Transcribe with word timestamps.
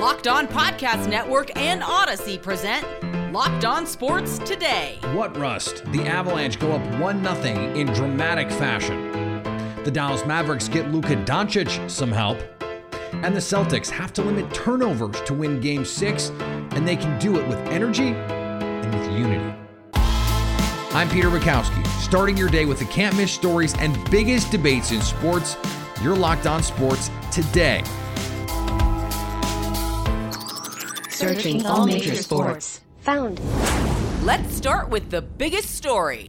Locked 0.00 0.28
On 0.28 0.46
Podcast 0.46 1.08
Network 1.08 1.50
and 1.56 1.82
Audacy 1.82 2.40
present 2.40 2.86
Locked 3.32 3.64
On 3.64 3.84
Sports 3.84 4.38
Today. 4.38 5.00
What 5.12 5.36
rust? 5.36 5.82
The 5.86 6.06
Avalanche 6.06 6.60
go 6.60 6.70
up 6.70 7.00
1 7.00 7.24
0 7.24 7.74
in 7.74 7.88
dramatic 7.88 8.48
fashion. 8.48 9.10
The 9.82 9.90
Dallas 9.90 10.24
Mavericks 10.24 10.68
get 10.68 10.92
Luka 10.92 11.16
Doncic 11.24 11.90
some 11.90 12.12
help. 12.12 12.38
And 13.10 13.34
the 13.34 13.40
Celtics 13.40 13.90
have 13.90 14.12
to 14.12 14.22
limit 14.22 14.54
turnovers 14.54 15.20
to 15.22 15.34
win 15.34 15.60
game 15.60 15.84
six, 15.84 16.30
and 16.30 16.86
they 16.86 16.94
can 16.94 17.18
do 17.18 17.36
it 17.36 17.48
with 17.48 17.58
energy 17.66 18.10
and 18.14 18.94
with 18.94 19.18
unity. 19.18 19.52
I'm 20.94 21.08
Peter 21.08 21.28
Bukowski, 21.28 21.84
starting 22.00 22.36
your 22.36 22.48
day 22.48 22.66
with 22.66 22.78
the 22.78 22.84
can't 22.84 23.16
miss 23.16 23.32
stories 23.32 23.74
and 23.78 23.98
biggest 24.12 24.52
debates 24.52 24.92
in 24.92 25.02
sports. 25.02 25.56
You're 26.04 26.16
locked 26.16 26.46
on 26.46 26.62
sports 26.62 27.10
today. 27.32 27.82
Searching 31.18 31.66
all 31.66 31.84
major 31.84 32.14
sports. 32.14 32.80
Found. 33.00 33.40
Let's 34.22 34.54
start 34.54 34.88
with 34.88 35.10
the 35.10 35.20
biggest 35.20 35.74
story. 35.74 36.28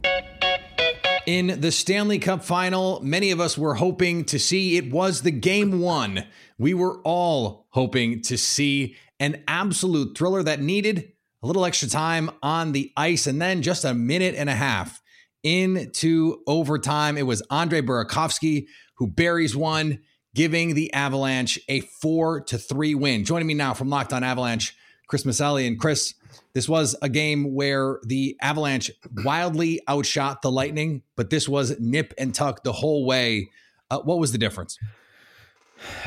In 1.26 1.60
the 1.60 1.70
Stanley 1.70 2.18
Cup 2.18 2.42
final, 2.42 3.00
many 3.00 3.30
of 3.30 3.38
us 3.38 3.56
were 3.56 3.74
hoping 3.74 4.24
to 4.24 4.38
see 4.40 4.76
it 4.76 4.90
was 4.90 5.22
the 5.22 5.30
game 5.30 5.78
one. 5.78 6.26
We 6.58 6.74
were 6.74 7.00
all 7.02 7.68
hoping 7.70 8.22
to 8.22 8.36
see 8.36 8.96
an 9.20 9.44
absolute 9.46 10.18
thriller 10.18 10.42
that 10.42 10.60
needed 10.60 11.12
a 11.40 11.46
little 11.46 11.64
extra 11.64 11.88
time 11.88 12.28
on 12.42 12.72
the 12.72 12.90
ice 12.96 13.28
and 13.28 13.40
then 13.40 13.62
just 13.62 13.84
a 13.84 13.94
minute 13.94 14.34
and 14.34 14.50
a 14.50 14.56
half 14.56 15.00
into 15.44 16.42
overtime. 16.48 17.16
It 17.16 17.26
was 17.26 17.44
Andre 17.48 17.80
Burakovsky 17.80 18.66
who 18.96 19.06
buries 19.06 19.54
one, 19.54 20.00
giving 20.34 20.74
the 20.74 20.92
Avalanche 20.92 21.60
a 21.68 21.78
four 21.78 22.40
to 22.40 22.58
three 22.58 22.96
win. 22.96 23.24
Joining 23.24 23.46
me 23.46 23.54
now 23.54 23.72
from 23.72 23.88
Locked 23.88 24.12
On 24.12 24.24
Avalanche, 24.24 24.76
Chris 25.10 25.24
Maselli. 25.24 25.66
And 25.66 25.78
Chris, 25.78 26.14
this 26.54 26.68
was 26.68 26.96
a 27.02 27.08
game 27.08 27.52
where 27.52 27.98
the 28.04 28.36
Avalanche 28.40 28.90
wildly 29.24 29.80
outshot 29.90 30.40
the 30.40 30.52
Lightning, 30.52 31.02
but 31.16 31.30
this 31.30 31.48
was 31.48 31.78
nip 31.80 32.14
and 32.16 32.32
tuck 32.32 32.62
the 32.62 32.72
whole 32.72 33.04
way. 33.04 33.50
Uh, 33.90 33.98
what 33.98 34.20
was 34.20 34.30
the 34.30 34.38
difference? 34.38 34.78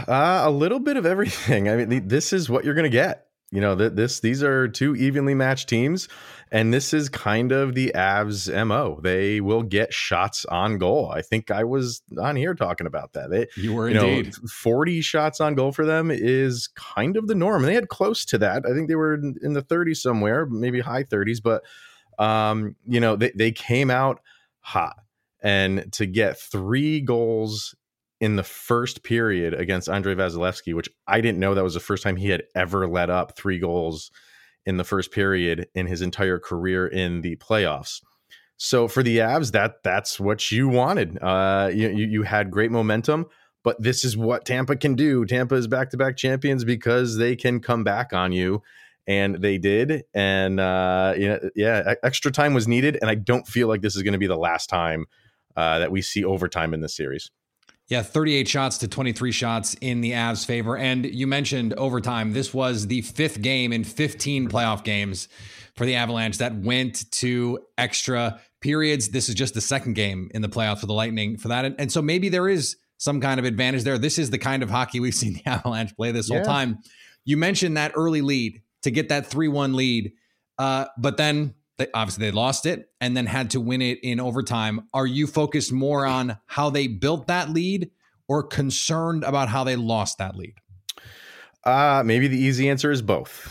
Uh, 0.08 0.44
a 0.46 0.50
little 0.50 0.80
bit 0.80 0.96
of 0.96 1.06
everything. 1.06 1.68
I 1.68 1.86
mean, 1.86 2.08
this 2.08 2.32
is 2.32 2.50
what 2.50 2.64
you're 2.64 2.76
going 2.76 2.84
to 2.84 2.90
get. 2.90 3.23
You 3.54 3.62
know, 3.62 3.76
that 3.76 3.96
this 3.96 4.20
these 4.20 4.42
are 4.42 4.68
two 4.68 4.96
evenly 4.96 5.36
matched 5.36 5.70
teams, 5.70 6.10
and 6.52 6.74
this 6.74 6.92
is 6.92 7.08
kind 7.08 7.52
of 7.52 7.76
the 7.76 7.92
Avs 7.94 8.52
mo. 8.66 9.00
They 9.04 9.42
will 9.42 9.62
get 9.62 9.94
shots 9.94 10.44
on 10.46 10.80
goal. 10.80 11.12
I 11.12 11.22
think 11.22 11.52
I 11.52 11.64
was 11.64 12.02
on 12.18 12.36
here 12.36 12.56
talking 12.56 12.88
about 12.88 13.14
that. 13.14 13.30
They, 13.30 13.46
you 13.56 13.76
were 13.76 13.92
you 13.92 14.00
indeed. 14.00 14.26
Know, 14.26 14.48
Forty 14.50 15.02
shots 15.02 15.40
on 15.40 15.54
goal 15.54 15.72
for 15.72 15.86
them 15.86 16.10
is 16.10 16.68
kind 16.70 17.16
of 17.16 17.28
the 17.28 17.36
norm, 17.36 17.62
and 17.62 17.70
they 17.70 17.76
had 17.76 17.90
close 17.90 18.26
to 18.26 18.40
that. 18.40 18.66
I 18.66 18.74
think 18.74 18.88
they 18.88 18.96
were 18.96 19.14
in 19.14 19.54
the 19.54 19.62
30s 19.62 19.98
somewhere, 19.98 20.48
maybe 20.48 20.80
high 20.80 21.04
30s, 21.04 21.38
but 21.44 21.62
um, 22.18 22.76
you 22.88 23.00
know, 23.00 23.16
they 23.16 23.34
they 23.36 23.52
came 23.52 23.92
out 23.92 24.20
hot, 24.62 24.96
and 25.44 25.94
to 25.94 26.08
get 26.08 26.40
three 26.40 27.02
goals 27.02 27.76
in 28.20 28.36
the 28.36 28.44
first 28.44 29.04
period 29.04 29.54
against 29.54 29.90
Andrei 29.90 30.16
Vasilevskiy, 30.16 30.74
which 30.74 30.90
I 31.08 31.22
didn't 31.22 31.40
know 31.40 31.54
that 31.54 31.64
was 31.64 31.74
the 31.74 31.80
first 31.80 32.04
time 32.04 32.16
he 32.16 32.30
had 32.30 32.44
ever 32.56 32.88
let 32.88 33.10
up 33.10 33.36
three 33.36 33.60
goals 33.60 34.12
in 34.66 34.78
the 34.78 34.84
first 34.84 35.12
period 35.12 35.68
in 35.76 35.88
his 35.88 36.02
entire 36.02 36.40
career 36.40 36.88
in 36.88 37.22
the 37.22 37.36
playoffs. 37.38 38.02
So 38.58 38.88
for 38.88 39.04
the 39.04 39.18
Avs, 39.18 39.52
that 39.52 39.84
that's 39.84 40.20
what 40.20 40.52
you 40.52 40.70
wanted. 40.70 41.22
Uh, 41.22 41.70
you, 41.74 41.90
you 41.90 42.24
had 42.24 42.50
great 42.50 42.72
momentum, 42.72 43.26
but 43.64 43.82
this 43.82 44.06
is 44.06 44.16
what 44.16 44.46
Tampa 44.46 44.76
can 44.76 44.96
do. 44.96 45.26
Tampa 45.26 45.56
is 45.56 45.68
back 45.68 45.90
to 45.90 45.98
back 45.98 46.16
champions 46.16 46.64
because 46.64 47.18
they 47.18 47.36
can 47.36 47.60
come 47.60 47.84
back 47.84 48.14
on 48.14 48.32
you, 48.32 48.62
and 49.08 49.36
they 49.36 49.58
did. 49.58 50.04
And 50.14 50.60
uh, 50.60 51.14
you 51.18 51.28
know, 51.28 51.40
yeah, 51.56 51.96
extra 52.04 52.32
time 52.32 52.54
was 52.54 52.68
needed, 52.68 52.98
and 53.02 53.10
I 53.10 53.16
don't 53.16 53.48
feel 53.48 53.68
like 53.68 53.82
this 53.82 53.96
is 53.96 54.04
going 54.04 54.14
to 54.14 54.20
be 54.20 54.28
the 54.28 54.38
last 54.38 54.70
time 54.70 55.08
uh, 55.58 55.80
that 55.80 55.92
we 55.92 56.02
see 56.02 56.24
overtime 56.24 56.74
in 56.74 56.82
this 56.82 56.96
series. 56.96 57.32
Yeah, 57.90 58.02
38 58.02 58.48
shots 58.48 58.78
to 58.80 58.88
23 58.88 59.32
shots 59.32 59.76
in 59.82 60.02
the 60.02 60.12
Avs' 60.12 60.46
favor. 60.46 60.78
And 60.78 61.06
you 61.06 61.28
mentioned 61.28 61.74
overtime. 61.74 62.34
This 62.34 62.54
was 62.54 62.88
the 62.88 63.02
fifth 63.02 63.42
game 63.42 63.74
in 63.74 63.84
15 63.84 64.48
playoff 64.50 64.84
games 64.84 65.28
for 65.76 65.86
the 65.86 65.96
Avalanche 65.96 66.38
that 66.38 66.56
went 66.56 67.12
to 67.12 67.60
extra 67.78 68.40
periods. 68.62 69.10
This 69.10 69.28
is 69.28 69.36
just 69.36 69.54
the 69.54 69.62
second 69.62 69.94
game 69.94 70.32
in 70.34 70.42
the 70.42 70.50
playoffs 70.50 70.80
for 70.80 70.86
the 70.86 70.94
Lightning 70.94 71.38
for 71.38 71.50
that. 71.50 71.66
And, 71.66 71.76
and 71.78 71.92
so 71.92 72.02
maybe 72.02 72.30
there 72.30 72.48
is 72.48 72.78
some 72.98 73.20
kind 73.20 73.40
of 73.40 73.46
advantage 73.46 73.84
there. 73.84 73.98
This 73.98 74.18
is 74.18 74.30
the 74.30 74.38
kind 74.38 74.64
of 74.64 74.70
hockey 74.70 75.00
we've 75.00 75.14
seen 75.24 75.34
the 75.34 75.46
Avalanche 75.46 75.96
play 75.96 76.12
this 76.12 76.30
yeah. 76.30 76.38
whole 76.38 76.46
time. 76.46 76.80
You 77.26 77.38
mentioned 77.38 77.78
that 77.78 77.92
early 77.96 78.22
lead 78.22 78.62
to 78.84 78.92
get 78.92 79.10
that 79.10 79.28
3 79.28 79.50
1 79.50 79.76
lead. 79.76 80.14
Uh, 80.58 80.86
but 80.98 81.18
then 81.18 81.54
they, 81.78 81.88
obviously 81.94 82.26
they 82.26 82.32
lost 82.32 82.66
it 82.66 82.90
and 83.02 83.16
then 83.16 83.26
had 83.26 83.52
to 83.52 83.60
win 83.60 83.82
it 83.82 84.00
in 84.04 84.20
overtime. 84.20 84.88
Are 84.94 85.08
you 85.08 85.28
focused 85.28 85.72
more 85.72 86.06
on 86.06 86.38
how 86.46 86.70
they 86.70 86.88
built 86.88 87.28
that 87.28 87.50
lead 87.50 87.92
or 88.28 88.44
concerned 88.44 89.24
about 89.24 89.50
how 89.50 89.64
they 89.64 89.76
lost 89.76 90.18
that 90.20 90.36
lead? 90.36 90.56
Uh, 91.66 92.04
maybe 92.06 92.28
the 92.28 92.38
easy 92.38 92.70
answer 92.70 92.92
is 92.92 93.02
both. 93.02 93.50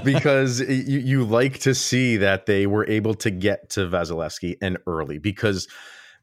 because 0.04 0.60
you, 0.60 0.98
you 0.98 1.24
like 1.24 1.60
to 1.60 1.74
see 1.74 2.16
that 2.16 2.46
they 2.46 2.66
were 2.66 2.86
able 2.88 3.14
to 3.14 3.30
get 3.30 3.70
to 3.70 3.80
Vasilevskiy 3.86 4.56
and 4.60 4.78
early 4.86 5.18
because 5.18 5.68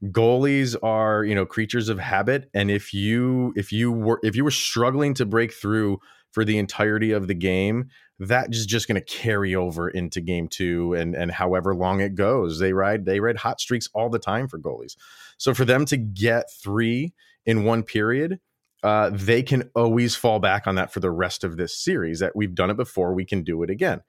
goalies 0.06 0.76
are, 0.82 1.24
you 1.24 1.36
know, 1.36 1.46
creatures 1.46 1.90
of 1.90 2.00
habit. 2.00 2.50
And 2.54 2.72
if 2.72 2.94
you 2.94 3.54
if 3.56 3.72
you 3.72 3.92
were 3.92 4.20
if 4.24 4.36
you 4.36 4.44
were 4.44 4.52
struggling 4.52 5.14
to 5.16 5.26
break 5.26 5.54
through 5.54 6.00
for 6.32 6.46
the 6.46 6.58
entirety 6.58 7.12
of 7.12 7.28
the 7.28 7.34
game, 7.34 7.90
that 8.20 8.54
is 8.54 8.66
just 8.66 8.88
going 8.88 9.02
to 9.02 9.06
carry 9.06 9.56
over 9.56 9.90
into 9.90 10.22
game 10.22 10.48
two 10.48 10.94
and 10.94 11.16
and 11.16 11.32
however 11.32 11.76
long 11.76 12.00
it 12.00 12.16
goes. 12.16 12.60
They 12.60 12.74
ride 12.74 13.06
they 13.06 13.20
ride 13.20 13.38
hot 13.38 13.60
streaks 13.60 13.90
all 13.94 14.10
the 14.10 14.20
time 14.20 14.48
for 14.48 14.60
goalies. 14.60 14.96
So 15.38 15.54
for 15.54 15.66
them 15.66 15.86
to 15.86 15.98
get 15.98 16.52
three 16.52 17.14
in 17.46 17.64
one 17.64 17.84
period, 17.84 18.40
uh, 18.84 19.10
they 19.14 19.44
can 19.44 19.70
always 19.76 20.16
fall 20.16 20.40
back 20.40 20.68
on 20.68 20.76
that 20.76 20.94
for 20.94 21.00
the 21.00 21.12
rest 21.12 21.44
of 21.44 21.58
this 21.58 21.76
series. 21.76 22.20
That 22.20 22.36
we've 22.36 22.56
done 22.56 22.70
it 22.70 22.78
before, 22.78 23.14
we 23.14 23.26
can 23.26 23.44
do 23.44 23.64
it 23.64 23.70
again. 23.70 24.02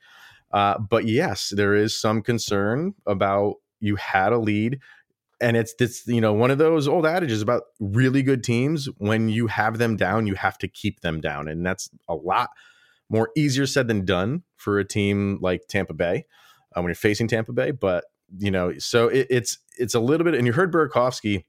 Uh, 0.53 0.79
but 0.79 1.07
yes, 1.07 1.53
there 1.55 1.75
is 1.75 1.99
some 1.99 2.23
concern 2.23 2.95
about 3.07 3.55
you 3.81 3.97
had 3.97 4.33
a 4.33 4.39
lead 4.39 4.81
and 5.41 5.57
it's 5.57 5.75
this 5.75 6.07
you 6.07 6.21
know 6.21 6.33
one 6.33 6.51
of 6.51 6.59
those 6.59 6.87
old 6.87 7.07
adages 7.07 7.43
about 7.43 7.65
really 7.79 8.23
good 8.23 8.45
teams 8.45 8.89
when 8.99 9.29
you 9.29 9.47
have 9.47 9.79
them 9.79 9.97
down 9.97 10.27
you 10.27 10.35
have 10.35 10.59
to 10.59 10.69
keep 10.69 11.01
them 11.01 11.21
down 11.21 11.49
and 11.49 11.65
that's 11.65 11.91
a 12.09 12.15
lot 12.15 12.51
more 13.11 13.31
easier 13.37 13.67
said 13.67 13.89
than 13.89 14.05
done 14.05 14.45
for 14.57 14.79
a 14.79 14.85
team 14.85 15.39
like 15.43 15.67
Tampa 15.69 15.93
Bay 15.93 16.25
uh, 16.75 16.81
when 16.81 16.89
you're 16.89 16.95
facing 16.95 17.29
Tampa 17.29 17.53
Bay. 17.53 17.73
But 17.73 18.05
you 18.39 18.51
know, 18.51 18.79
so 18.79 19.09
it, 19.09 19.27
it's 19.29 19.59
it's 19.79 19.95
a 19.95 20.01
little 20.01 20.25
bit. 20.25 20.35
And 20.35 20.47
you 20.47 20.53
heard 20.53 20.73
Burakovsky 20.73 21.45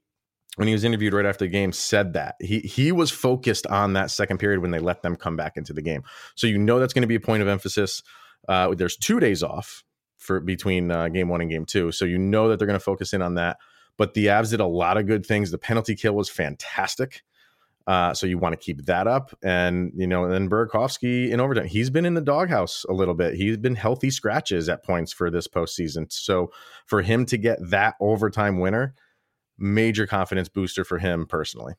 when 0.56 0.68
he 0.68 0.74
was 0.74 0.84
interviewed 0.84 1.14
right 1.14 1.24
after 1.24 1.46
the 1.46 1.50
game 1.50 1.72
said 1.72 2.12
that 2.12 2.34
he 2.40 2.58
he 2.60 2.92
was 2.92 3.10
focused 3.10 3.66
on 3.68 3.94
that 3.94 4.10
second 4.10 4.38
period 4.38 4.60
when 4.60 4.72
they 4.72 4.80
let 4.80 5.02
them 5.02 5.16
come 5.16 5.36
back 5.36 5.56
into 5.56 5.72
the 5.72 5.82
game. 5.82 6.02
So 6.34 6.46
you 6.46 6.58
know 6.58 6.78
that's 6.78 6.92
going 6.92 7.02
to 7.02 7.08
be 7.08 7.14
a 7.14 7.20
point 7.20 7.42
of 7.42 7.48
emphasis. 7.48 8.02
Uh, 8.48 8.74
there's 8.74 8.96
two 8.96 9.20
days 9.20 9.42
off 9.42 9.84
for 10.18 10.40
between 10.40 10.90
uh, 10.90 11.08
game 11.08 11.28
one 11.28 11.40
and 11.40 11.50
game 11.50 11.64
two, 11.64 11.92
so 11.92 12.04
you 12.04 12.18
know 12.18 12.48
that 12.48 12.58
they're 12.58 12.66
going 12.66 12.78
to 12.78 12.84
focus 12.84 13.12
in 13.12 13.22
on 13.22 13.36
that. 13.36 13.58
But 13.98 14.14
the 14.14 14.26
Avs 14.26 14.50
did 14.50 14.60
a 14.60 14.66
lot 14.66 14.96
of 14.96 15.06
good 15.06 15.24
things. 15.24 15.50
The 15.50 15.58
penalty 15.58 15.94
kill 15.94 16.14
was 16.14 16.28
fantastic. 16.28 17.22
Uh, 17.86 18.14
so 18.14 18.26
you 18.26 18.38
want 18.38 18.52
to 18.52 18.56
keep 18.56 18.84
that 18.86 19.06
up. 19.06 19.36
And, 19.42 19.92
you 19.94 20.06
know, 20.06 20.24
and 20.24 20.32
then 20.32 20.48
Burakovsky 20.48 21.30
in 21.30 21.40
overtime, 21.40 21.66
he's 21.66 21.90
been 21.90 22.06
in 22.06 22.14
the 22.14 22.20
doghouse 22.20 22.84
a 22.88 22.92
little 22.92 23.14
bit. 23.14 23.34
He's 23.34 23.56
been 23.56 23.74
healthy 23.74 24.10
scratches 24.10 24.68
at 24.68 24.84
points 24.84 25.12
for 25.12 25.30
this 25.30 25.48
postseason. 25.48 26.10
So 26.12 26.52
for 26.86 27.02
him 27.02 27.26
to 27.26 27.36
get 27.36 27.58
that 27.70 27.94
overtime 28.00 28.60
winner, 28.60 28.94
major 29.58 30.06
confidence 30.06 30.48
booster 30.48 30.84
for 30.84 30.98
him 30.98 31.26
personally. 31.26 31.74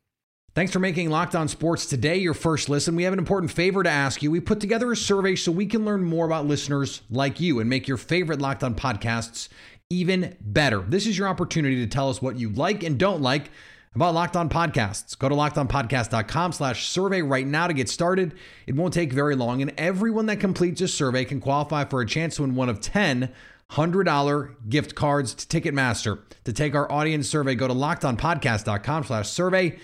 Thanks 0.55 0.71
for 0.71 0.79
making 0.79 1.09
Locked 1.09 1.35
On 1.35 1.47
Sports 1.47 1.87
today 1.87 2.17
your 2.17 2.35
first 2.35 2.69
listen. 2.69 2.95
We 2.95 3.03
have 3.03 3.13
an 3.13 3.17
important 3.17 3.51
favor 3.51 3.81
to 3.81 3.89
ask 3.89 4.21
you. 4.21 4.29
We 4.29 4.39
put 4.39 4.59
together 4.59 4.91
a 4.91 4.95
survey 4.95 5.35
so 5.35 5.51
we 5.51 5.65
can 5.65 5.83
learn 5.83 6.03
more 6.03 6.27
about 6.27 6.45
listeners 6.45 7.01
like 7.09 7.39
you 7.39 7.59
and 7.59 7.67
make 7.67 7.87
your 7.87 7.97
favorite 7.97 8.39
Locked 8.39 8.63
On 8.63 8.75
podcasts 8.75 9.49
even 9.89 10.35
better. 10.41 10.79
This 10.79 11.07
is 11.07 11.17
your 11.17 11.27
opportunity 11.27 11.77
to 11.77 11.87
tell 11.87 12.09
us 12.09 12.21
what 12.21 12.37
you 12.37 12.49
like 12.49 12.83
and 12.83 12.97
don't 12.97 13.21
like 13.21 13.51
about 13.95 14.13
Locked 14.13 14.35
On 14.35 14.49
Podcasts. 14.49 15.17
Go 15.17 15.29
to 15.29 15.35
lockedonpodcast.com 15.35 16.51
slash 16.51 16.87
survey 16.87 17.21
right 17.21 17.45
now 17.45 17.67
to 17.67 17.73
get 17.73 17.89
started. 17.89 18.33
It 18.65 18.75
won't 18.75 18.93
take 18.93 19.13
very 19.13 19.35
long, 19.35 19.61
and 19.61 19.73
everyone 19.77 20.25
that 20.27 20.39
completes 20.39 20.81
a 20.81 20.87
survey 20.87 21.25
can 21.25 21.39
qualify 21.39 21.85
for 21.85 22.01
a 22.01 22.05
chance 22.05 22.37
to 22.37 22.41
win 22.41 22.55
one 22.55 22.69
of 22.69 22.81
10 22.81 23.31
$100 23.71 24.69
gift 24.69 24.93
cards 24.93 25.33
to 25.33 25.47
Ticketmaster. 25.61 26.19
To 26.43 26.53
take 26.53 26.75
our 26.75 26.91
audience 26.91 27.27
survey, 27.27 27.55
go 27.55 27.67
to 27.67 27.73
lockedonpodcast.com 27.73 29.05
slash 29.05 29.29
survey. 29.29 29.77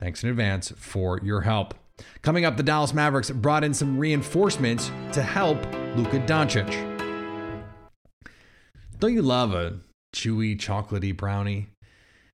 Thanks 0.00 0.22
in 0.22 0.30
advance 0.30 0.72
for 0.76 1.20
your 1.22 1.42
help. 1.42 1.74
Coming 2.22 2.44
up, 2.44 2.56
the 2.56 2.62
Dallas 2.62 2.94
Mavericks 2.94 3.30
brought 3.30 3.62
in 3.62 3.74
some 3.74 3.98
reinforcements 3.98 4.90
to 5.12 5.22
help 5.22 5.58
Luka 5.96 6.20
Doncic. 6.20 6.93
Don't 9.04 9.12
you 9.12 9.20
love 9.20 9.52
a 9.52 9.80
chewy, 10.16 10.56
chocolatey 10.56 11.14
brownie? 11.14 11.66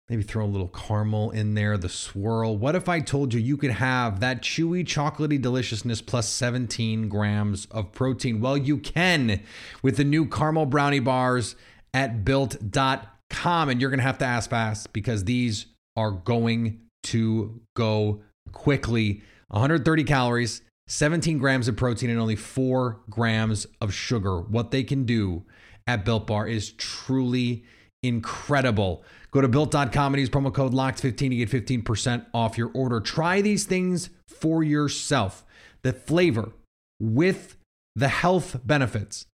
Maybe 0.09 0.23
throw 0.23 0.45
a 0.45 0.47
little 0.47 0.69
caramel 0.69 1.33
in 1.33 1.55
there, 1.55 1.77
the 1.77 1.89
swirl. 1.89 2.57
What 2.57 2.77
if 2.77 2.89
I 2.89 3.01
told 3.01 3.35
you 3.35 3.41
you 3.41 3.57
could 3.57 3.73
have 3.73 4.21
that 4.21 4.41
chewy, 4.41 4.85
chocolatey 4.85 5.43
deliciousness 5.43 6.01
plus 6.01 6.29
17 6.29 7.09
grams 7.09 7.67
of 7.73 7.91
protein? 7.91 8.41
Well, 8.41 8.57
you 8.57 8.79
can 8.79 9.43
with 9.83 9.97
the 9.97 10.05
new 10.05 10.27
caramel 10.27 10.67
brownie 10.67 11.01
bars 11.01 11.57
at 11.93 12.25
built.com. 12.25 13.69
And 13.69 13.81
you're 13.81 13.91
going 13.91 13.99
to 13.99 14.05
have 14.05 14.19
to 14.19 14.25
ask 14.25 14.51
fast 14.51 14.93
because 14.93 15.25
these 15.25 15.67
are 15.97 16.13
going 16.13 16.83
to 17.03 17.63
go 17.75 18.23
quickly. 18.53 19.23
130 19.49 20.05
calories, 20.05 20.63
17 20.87 21.39
grams 21.39 21.67
of 21.67 21.77
protein, 21.77 22.11
and 22.11 22.21
only 22.21 22.37
four 22.37 23.01
grams 23.11 23.67
of 23.81 23.93
sugar. 23.93 24.41
What 24.41 24.71
they 24.71 24.85
can 24.85 25.05
do 25.05 25.43
at 25.87 26.05
Built 26.05 26.27
Bar 26.27 26.47
is 26.47 26.73
truly 26.73 27.65
incredible. 28.03 29.05
Go 29.31 29.41
to 29.41 29.49
built.com 29.49 30.15
and 30.15 30.21
use 30.21 30.31
promo 30.31 30.53
code 30.53 30.73
LOCKED15 30.73 31.17
to 31.17 31.29
get 31.29 31.85
15% 31.85 32.27
off 32.35 32.59
your 32.59 32.71
order. 32.75 33.01
Try 33.01 33.41
these 33.41 33.65
things 33.65 34.11
for 34.27 34.63
yourself. 34.63 35.45
The 35.83 35.93
flavor 35.93 36.53
with 37.01 37.57
the 37.95 38.09
health 38.09 38.61
benefits, 38.65 39.27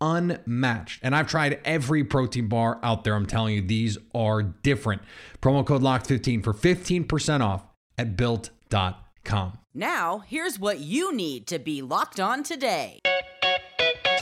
unmatched. 0.00 1.00
And 1.02 1.14
I've 1.14 1.28
tried 1.28 1.60
every 1.64 2.04
protein 2.04 2.48
bar 2.48 2.78
out 2.82 3.04
there. 3.04 3.14
I'm 3.14 3.26
telling 3.26 3.54
you, 3.54 3.62
these 3.62 3.98
are 4.14 4.42
different. 4.42 5.02
Promo 5.40 5.64
code 5.64 5.82
LOCKED15 5.82 6.42
for 6.42 6.52
15% 6.52 7.40
off 7.40 7.64
at 7.96 8.16
built.com. 8.16 9.58
Now, 9.74 10.18
here's 10.26 10.58
what 10.58 10.80
you 10.80 11.14
need 11.14 11.46
to 11.48 11.58
be 11.58 11.82
locked 11.82 12.20
on 12.20 12.42
today. 12.42 13.00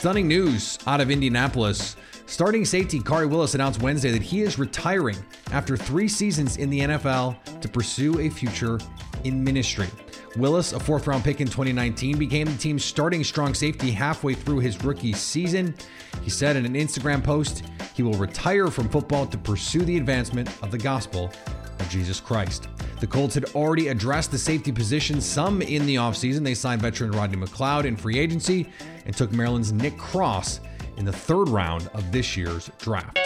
Stunning 0.02 0.26
news 0.26 0.80
out 0.88 1.00
of 1.00 1.12
Indianapolis. 1.12 1.94
Starting 2.26 2.64
safety 2.64 2.98
Khari 2.98 3.30
Willis 3.30 3.54
announced 3.54 3.80
Wednesday 3.82 4.10
that 4.10 4.20
he 4.20 4.42
is 4.42 4.58
retiring 4.58 5.16
after 5.52 5.76
three 5.76 6.08
seasons 6.08 6.56
in 6.56 6.70
the 6.70 6.80
NFL 6.80 7.60
to 7.60 7.68
pursue 7.68 8.18
a 8.18 8.28
future 8.28 8.80
in 9.22 9.44
ministry. 9.44 9.86
Willis, 10.34 10.72
a 10.72 10.80
fourth 10.80 11.06
round 11.06 11.22
pick 11.22 11.40
in 11.40 11.46
2019, 11.46 12.18
became 12.18 12.48
the 12.48 12.58
team's 12.58 12.84
starting 12.84 13.22
strong 13.22 13.54
safety 13.54 13.92
halfway 13.92 14.34
through 14.34 14.58
his 14.58 14.82
rookie 14.82 15.12
season. 15.12 15.72
He 16.22 16.30
said 16.30 16.56
in 16.56 16.66
an 16.66 16.74
Instagram 16.74 17.22
post 17.22 17.62
he 17.94 18.02
will 18.02 18.14
retire 18.14 18.72
from 18.72 18.88
football 18.88 19.24
to 19.26 19.38
pursue 19.38 19.82
the 19.82 19.98
advancement 19.98 20.48
of 20.64 20.72
the 20.72 20.78
gospel 20.78 21.30
of 21.78 21.88
Jesus 21.88 22.18
Christ. 22.18 22.66
The 23.02 23.08
Colts 23.08 23.34
had 23.34 23.46
already 23.56 23.88
addressed 23.88 24.30
the 24.30 24.38
safety 24.38 24.70
position 24.70 25.20
some 25.20 25.60
in 25.60 25.86
the 25.86 25.96
offseason. 25.96 26.44
They 26.44 26.54
signed 26.54 26.80
veteran 26.82 27.10
Rodney 27.10 27.36
McLeod 27.36 27.84
in 27.84 27.96
free 27.96 28.16
agency 28.16 28.70
and 29.06 29.16
took 29.16 29.32
Maryland's 29.32 29.72
Nick 29.72 29.98
Cross 29.98 30.60
in 30.98 31.04
the 31.04 31.12
third 31.12 31.48
round 31.48 31.90
of 31.94 32.12
this 32.12 32.36
year's 32.36 32.70
draft. 32.78 33.18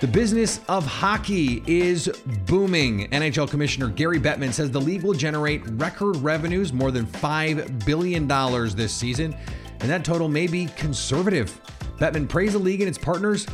The 0.00 0.06
business 0.06 0.60
of 0.68 0.86
hockey 0.86 1.64
is 1.66 2.08
booming. 2.46 3.10
NHL 3.10 3.50
Commissioner 3.50 3.88
Gary 3.88 4.20
Bettman 4.20 4.52
says 4.52 4.70
the 4.70 4.80
league 4.80 5.02
will 5.02 5.14
generate 5.14 5.66
record 5.70 6.14
revenues, 6.18 6.72
more 6.72 6.92
than 6.92 7.06
$5 7.06 7.84
billion 7.84 8.28
this 8.76 8.94
season, 8.94 9.36
and 9.80 9.90
that 9.90 10.04
total 10.04 10.28
may 10.28 10.46
be 10.46 10.66
conservative. 10.76 11.60
Bettman 11.98 12.28
praised 12.28 12.54
the 12.54 12.60
league 12.60 12.82
and 12.82 12.88
its 12.88 12.98
partners 12.98 13.48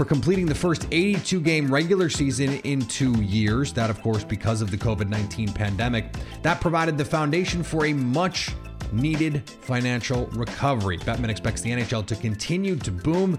for 0.00 0.06
completing 0.06 0.46
the 0.46 0.54
first 0.54 0.86
82 0.92 1.42
game 1.42 1.70
regular 1.70 2.08
season 2.08 2.54
in 2.60 2.80
two 2.80 3.12
years. 3.20 3.70
That, 3.74 3.90
of 3.90 4.00
course, 4.00 4.24
because 4.24 4.62
of 4.62 4.70
the 4.70 4.78
COVID 4.78 5.10
19 5.10 5.52
pandemic. 5.52 6.14
That 6.40 6.58
provided 6.62 6.96
the 6.96 7.04
foundation 7.04 7.62
for 7.62 7.84
a 7.84 7.92
much 7.92 8.48
needed 8.92 9.46
financial 9.60 10.24
recovery. 10.28 10.96
Bettman 10.96 11.28
expects 11.28 11.60
the 11.60 11.72
NHL 11.72 12.06
to 12.06 12.16
continue 12.16 12.76
to 12.76 12.90
boom. 12.90 13.38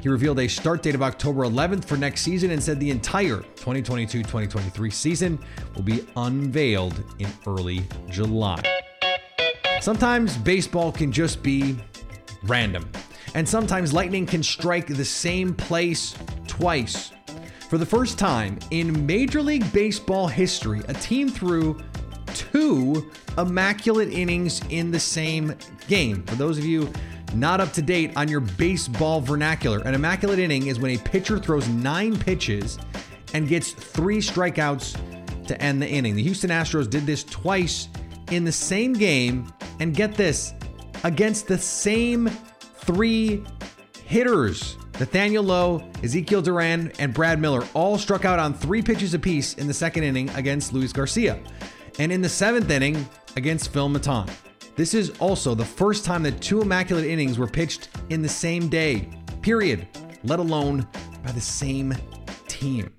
He 0.00 0.08
revealed 0.08 0.40
a 0.40 0.48
start 0.48 0.82
date 0.82 0.96
of 0.96 1.02
October 1.02 1.42
11th 1.42 1.84
for 1.84 1.96
next 1.96 2.22
season 2.22 2.50
and 2.50 2.60
said 2.60 2.80
the 2.80 2.90
entire 2.90 3.36
2022 3.36 4.18
2023 4.18 4.90
season 4.90 5.38
will 5.76 5.84
be 5.84 6.04
unveiled 6.16 7.04
in 7.20 7.28
early 7.46 7.84
July. 8.08 8.60
Sometimes 9.80 10.36
baseball 10.38 10.90
can 10.90 11.12
just 11.12 11.40
be 11.40 11.76
random, 12.42 12.90
and 13.34 13.48
sometimes 13.48 13.92
lightning 13.92 14.26
can 14.26 14.42
strike 14.42 14.86
the 14.86 15.04
same 15.04 15.54
place 15.54 16.14
twice. 16.46 17.12
For 17.68 17.78
the 17.78 17.86
first 17.86 18.18
time 18.18 18.58
in 18.70 19.06
Major 19.06 19.42
League 19.42 19.72
Baseball 19.72 20.26
history, 20.26 20.82
a 20.88 20.94
team 20.94 21.28
threw 21.28 21.80
two 22.34 23.10
immaculate 23.38 24.12
innings 24.12 24.60
in 24.70 24.90
the 24.90 25.00
same 25.00 25.54
game. 25.86 26.22
For 26.24 26.34
those 26.34 26.58
of 26.58 26.64
you 26.64 26.92
not 27.34 27.60
up 27.60 27.72
to 27.74 27.82
date 27.82 28.16
on 28.16 28.28
your 28.28 28.40
baseball 28.40 29.20
vernacular, 29.20 29.78
an 29.80 29.94
immaculate 29.94 30.38
inning 30.40 30.66
is 30.66 30.80
when 30.80 30.96
a 30.96 30.98
pitcher 30.98 31.38
throws 31.38 31.68
nine 31.68 32.18
pitches 32.18 32.78
and 33.34 33.46
gets 33.46 33.70
three 33.70 34.18
strikeouts 34.18 35.46
to 35.46 35.62
end 35.62 35.80
the 35.80 35.88
inning. 35.88 36.16
The 36.16 36.22
Houston 36.24 36.50
Astros 36.50 36.90
did 36.90 37.06
this 37.06 37.22
twice 37.22 37.88
in 38.30 38.44
the 38.44 38.52
same 38.52 38.92
game, 38.92 39.52
and 39.80 39.94
get 39.94 40.14
this, 40.14 40.54
against 41.04 41.48
the 41.48 41.58
same 41.58 42.30
three 42.94 43.40
hitters. 44.04 44.76
Nathaniel 44.98 45.44
Lowe, 45.44 45.88
Ezekiel 46.02 46.42
Duran, 46.42 46.90
and 46.98 47.14
Brad 47.14 47.40
Miller 47.40 47.64
all 47.72 47.96
struck 47.96 48.24
out 48.24 48.40
on 48.40 48.52
three 48.52 48.82
pitches 48.82 49.14
apiece 49.14 49.54
in 49.54 49.68
the 49.68 49.72
second 49.72 50.02
inning 50.02 50.28
against 50.30 50.72
Luis 50.72 50.92
Garcia 50.92 51.38
and 52.00 52.10
in 52.10 52.20
the 52.20 52.28
seventh 52.28 52.68
inning 52.68 53.08
against 53.36 53.72
Phil 53.72 53.88
Maton. 53.88 54.28
This 54.74 54.92
is 54.92 55.10
also 55.20 55.54
the 55.54 55.64
first 55.64 56.04
time 56.04 56.24
that 56.24 56.40
two 56.40 56.62
immaculate 56.62 57.04
innings 57.04 57.38
were 57.38 57.46
pitched 57.46 57.90
in 58.08 58.22
the 58.22 58.28
same 58.28 58.68
day, 58.68 59.08
period, 59.40 59.86
let 60.24 60.40
alone 60.40 60.86
by 61.24 61.30
the 61.30 61.40
same 61.40 61.94
team. 62.48 62.92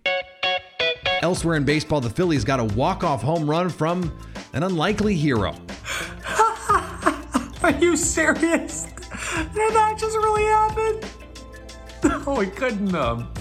Elsewhere 1.22 1.58
in 1.58 1.66
baseball, 1.66 2.00
the 2.00 2.10
Phillies 2.10 2.46
got 2.46 2.62
a 2.62 2.66
walk-off 2.76 3.22
home 3.22 3.50
run 3.50 3.68
from 3.68 4.18
an 4.54 4.64
unlikely 4.64 5.16
hero. 5.16 5.54
Are 7.62 7.78
you 7.80 7.98
serious? 7.98 8.91
Did 9.36 9.74
that 9.74 9.98
just 9.98 10.18
really 10.18 10.44
happen? 10.44 11.00
Oh, 12.28 12.40
it 12.40 12.56
couldn't. 12.56 12.94
Um, 12.96 13.32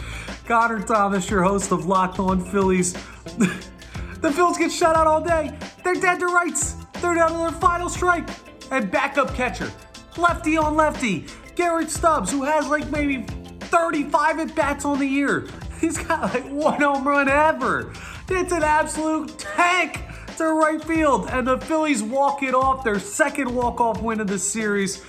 Connor 0.47 0.83
Thomas, 0.83 1.31
your 1.31 1.43
host 1.43 1.71
of 1.71 1.87
Locked 1.87 2.19
On 2.19 2.45
Phillies. 2.45 2.93
the 3.39 4.33
Phillies 4.33 4.59
get 4.59 4.73
shut 4.73 4.97
out 4.97 5.07
all 5.07 5.23
day. 5.23 5.57
They're 5.85 5.95
dead 5.95 6.21
to 6.21 6.27
rights. 6.27 6.77
They're 7.01 7.15
down 7.15 7.31
to 7.33 7.39
their 7.39 7.61
final 7.61 7.89
strike. 7.89 8.29
And 8.71 8.91
backup 8.91 9.35
catcher, 9.35 9.71
lefty 10.17 10.57
on 10.57 10.77
lefty, 10.77 11.27
Garrett 11.57 11.91
Stubbs, 11.91 12.31
who 12.31 12.43
has 12.45 12.69
like 12.69 12.91
maybe 12.91 13.23
35 13.61 14.41
at 14.41 14.55
bats 14.55 14.85
on 14.85 14.99
the 14.99 15.07
year. 15.07 15.47
He's 15.81 15.99
got 15.99 16.35
like 16.35 16.49
one 16.51 16.81
home 16.81 17.07
run 17.07 17.29
ever. 17.29 17.93
It's 18.29 18.53
an 18.53 18.63
absolute 18.63 19.39
tank 19.39 20.03
to 20.37 20.47
right 20.47 20.83
field, 20.83 21.29
and 21.31 21.47
the 21.47 21.59
Phillies 21.59 22.03
walk 22.03 22.43
it 22.43 22.55
off 22.55 22.83
their 22.83 22.99
second 22.99 23.55
walk-off 23.55 24.01
win 24.01 24.21
of 24.21 24.27
the 24.27 24.39
series. 24.39 25.03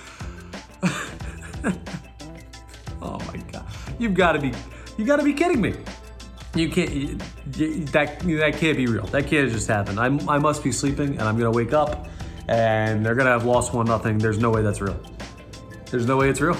You've 4.02 4.14
got 4.14 4.32
to 4.32 4.38
be, 4.38 4.52
you 4.98 5.04
got 5.04 5.16
to 5.16 5.22
be 5.22 5.32
kidding 5.32 5.60
me. 5.60 5.74
You 6.54 6.68
can't. 6.68 6.90
You, 6.90 7.16
that 7.46 8.18
that 8.20 8.56
can't 8.58 8.76
be 8.76 8.86
real. 8.86 9.06
That 9.06 9.26
can't 9.26 9.50
just 9.50 9.68
happen. 9.68 9.98
I 9.98 10.06
I 10.06 10.38
must 10.38 10.62
be 10.62 10.70
sleeping, 10.70 11.12
and 11.12 11.22
I'm 11.22 11.38
gonna 11.38 11.50
wake 11.50 11.72
up, 11.72 12.08
and 12.46 13.04
they're 13.06 13.14
gonna 13.14 13.30
have 13.30 13.46
lost 13.46 13.72
one 13.72 13.86
nothing. 13.86 14.18
There's 14.18 14.38
no 14.38 14.50
way 14.50 14.60
that's 14.60 14.82
real. 14.82 15.00
There's 15.90 16.06
no 16.06 16.18
way 16.18 16.28
it's 16.28 16.42
real. 16.42 16.56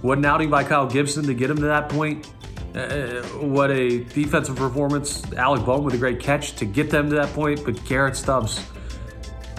What 0.00 0.18
an 0.18 0.24
outing 0.24 0.50
by 0.50 0.64
Kyle 0.64 0.88
Gibson 0.88 1.24
to 1.24 1.34
get 1.34 1.50
him 1.50 1.56
to 1.58 1.66
that 1.66 1.88
point. 1.88 2.28
Uh, 2.74 3.22
what 3.38 3.70
a 3.70 4.02
defensive 4.04 4.56
performance. 4.56 5.30
Alec 5.34 5.64
Bohm 5.64 5.84
with 5.84 5.94
a 5.94 5.98
great 5.98 6.18
catch 6.18 6.56
to 6.56 6.64
get 6.64 6.90
them 6.90 7.08
to 7.10 7.16
that 7.16 7.32
point. 7.34 7.64
But 7.64 7.84
Garrett 7.84 8.16
Stubbs, 8.16 8.64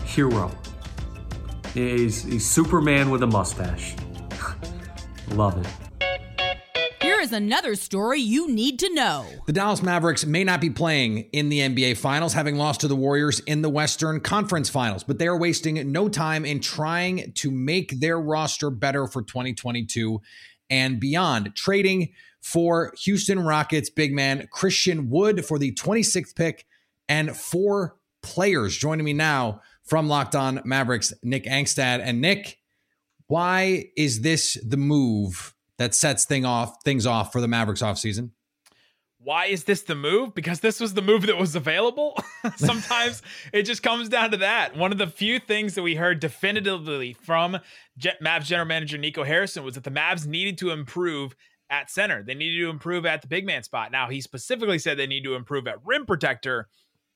hero. 0.03 0.51
He's, 1.73 2.23
he's 2.23 2.49
Superman 2.49 3.09
with 3.09 3.23
a 3.23 3.27
mustache. 3.27 3.95
Love 5.29 5.57
it. 5.57 5.82
Another 7.33 7.75
story 7.75 8.19
you 8.19 8.49
need 8.49 8.79
to 8.79 8.93
know. 8.93 9.25
The 9.47 9.53
Dallas 9.53 9.81
Mavericks 9.81 10.25
may 10.25 10.43
not 10.43 10.61
be 10.61 10.69
playing 10.69 11.29
in 11.33 11.49
the 11.49 11.59
NBA 11.59 11.97
Finals, 11.97 12.33
having 12.33 12.55
lost 12.55 12.81
to 12.81 12.87
the 12.87 12.95
Warriors 12.95 13.39
in 13.41 13.61
the 13.61 13.69
Western 13.69 14.19
Conference 14.19 14.69
Finals, 14.69 15.03
but 15.03 15.17
they 15.17 15.27
are 15.27 15.37
wasting 15.37 15.91
no 15.91 16.07
time 16.07 16.45
in 16.45 16.59
trying 16.59 17.33
to 17.33 17.51
make 17.51 17.99
their 17.99 18.19
roster 18.19 18.69
better 18.69 19.07
for 19.07 19.23
2022 19.23 20.21
and 20.69 20.99
beyond. 20.99 21.55
Trading 21.55 22.13
for 22.41 22.93
Houston 23.03 23.39
Rockets 23.39 23.89
big 23.89 24.13
man 24.13 24.47
Christian 24.51 25.09
Wood 25.09 25.45
for 25.45 25.57
the 25.57 25.73
26th 25.73 26.35
pick 26.35 26.65
and 27.09 27.35
four 27.35 27.95
players. 28.21 28.77
Joining 28.77 29.05
me 29.05 29.13
now 29.13 29.61
from 29.83 30.07
Locked 30.07 30.35
On 30.35 30.61
Mavericks, 30.65 31.13
Nick 31.23 31.45
Angstadt. 31.45 31.99
And 32.01 32.21
Nick, 32.21 32.59
why 33.27 33.85
is 33.95 34.21
this 34.21 34.57
the 34.65 34.77
move 34.77 35.52
that 35.77 35.95
sets 35.95 36.25
thing 36.25 36.45
off 36.45 36.77
things 36.83 37.05
off 37.05 37.31
for 37.31 37.41
the 37.41 37.47
Mavericks 37.47 37.81
offseason? 37.81 38.31
Why 39.23 39.45
is 39.45 39.63
this 39.63 39.83
the 39.83 39.95
move? 39.95 40.35
Because 40.35 40.59
this 40.59 40.81
was 40.81 40.95
the 40.95 41.01
move 41.01 41.27
that 41.27 41.37
was 41.37 41.55
available. 41.55 42.21
Sometimes 42.57 43.21
it 43.53 43.63
just 43.63 43.81
comes 43.81 44.09
down 44.09 44.31
to 44.31 44.37
that. 44.37 44.75
One 44.75 44.91
of 44.91 44.97
the 44.97 45.07
few 45.07 45.39
things 45.39 45.75
that 45.75 45.81
we 45.81 45.95
heard 45.95 46.19
definitively 46.19 47.13
from 47.13 47.57
Mavs 48.21 48.43
general 48.43 48.67
manager 48.67 48.97
Nico 48.97 49.23
Harrison 49.23 49.63
was 49.63 49.75
that 49.75 49.85
the 49.85 49.91
Mavs 49.91 50.27
needed 50.27 50.57
to 50.57 50.71
improve 50.71 51.35
at 51.69 51.89
center. 51.89 52.21
They 52.21 52.35
needed 52.35 52.59
to 52.63 52.69
improve 52.69 53.05
at 53.05 53.21
the 53.21 53.27
big 53.29 53.45
man 53.45 53.63
spot. 53.63 53.91
Now, 53.91 54.09
he 54.09 54.19
specifically 54.19 54.77
said 54.77 54.97
they 54.97 55.07
need 55.07 55.23
to 55.23 55.35
improve 55.35 55.67
at 55.67 55.77
rim 55.85 56.05
protector. 56.05 56.67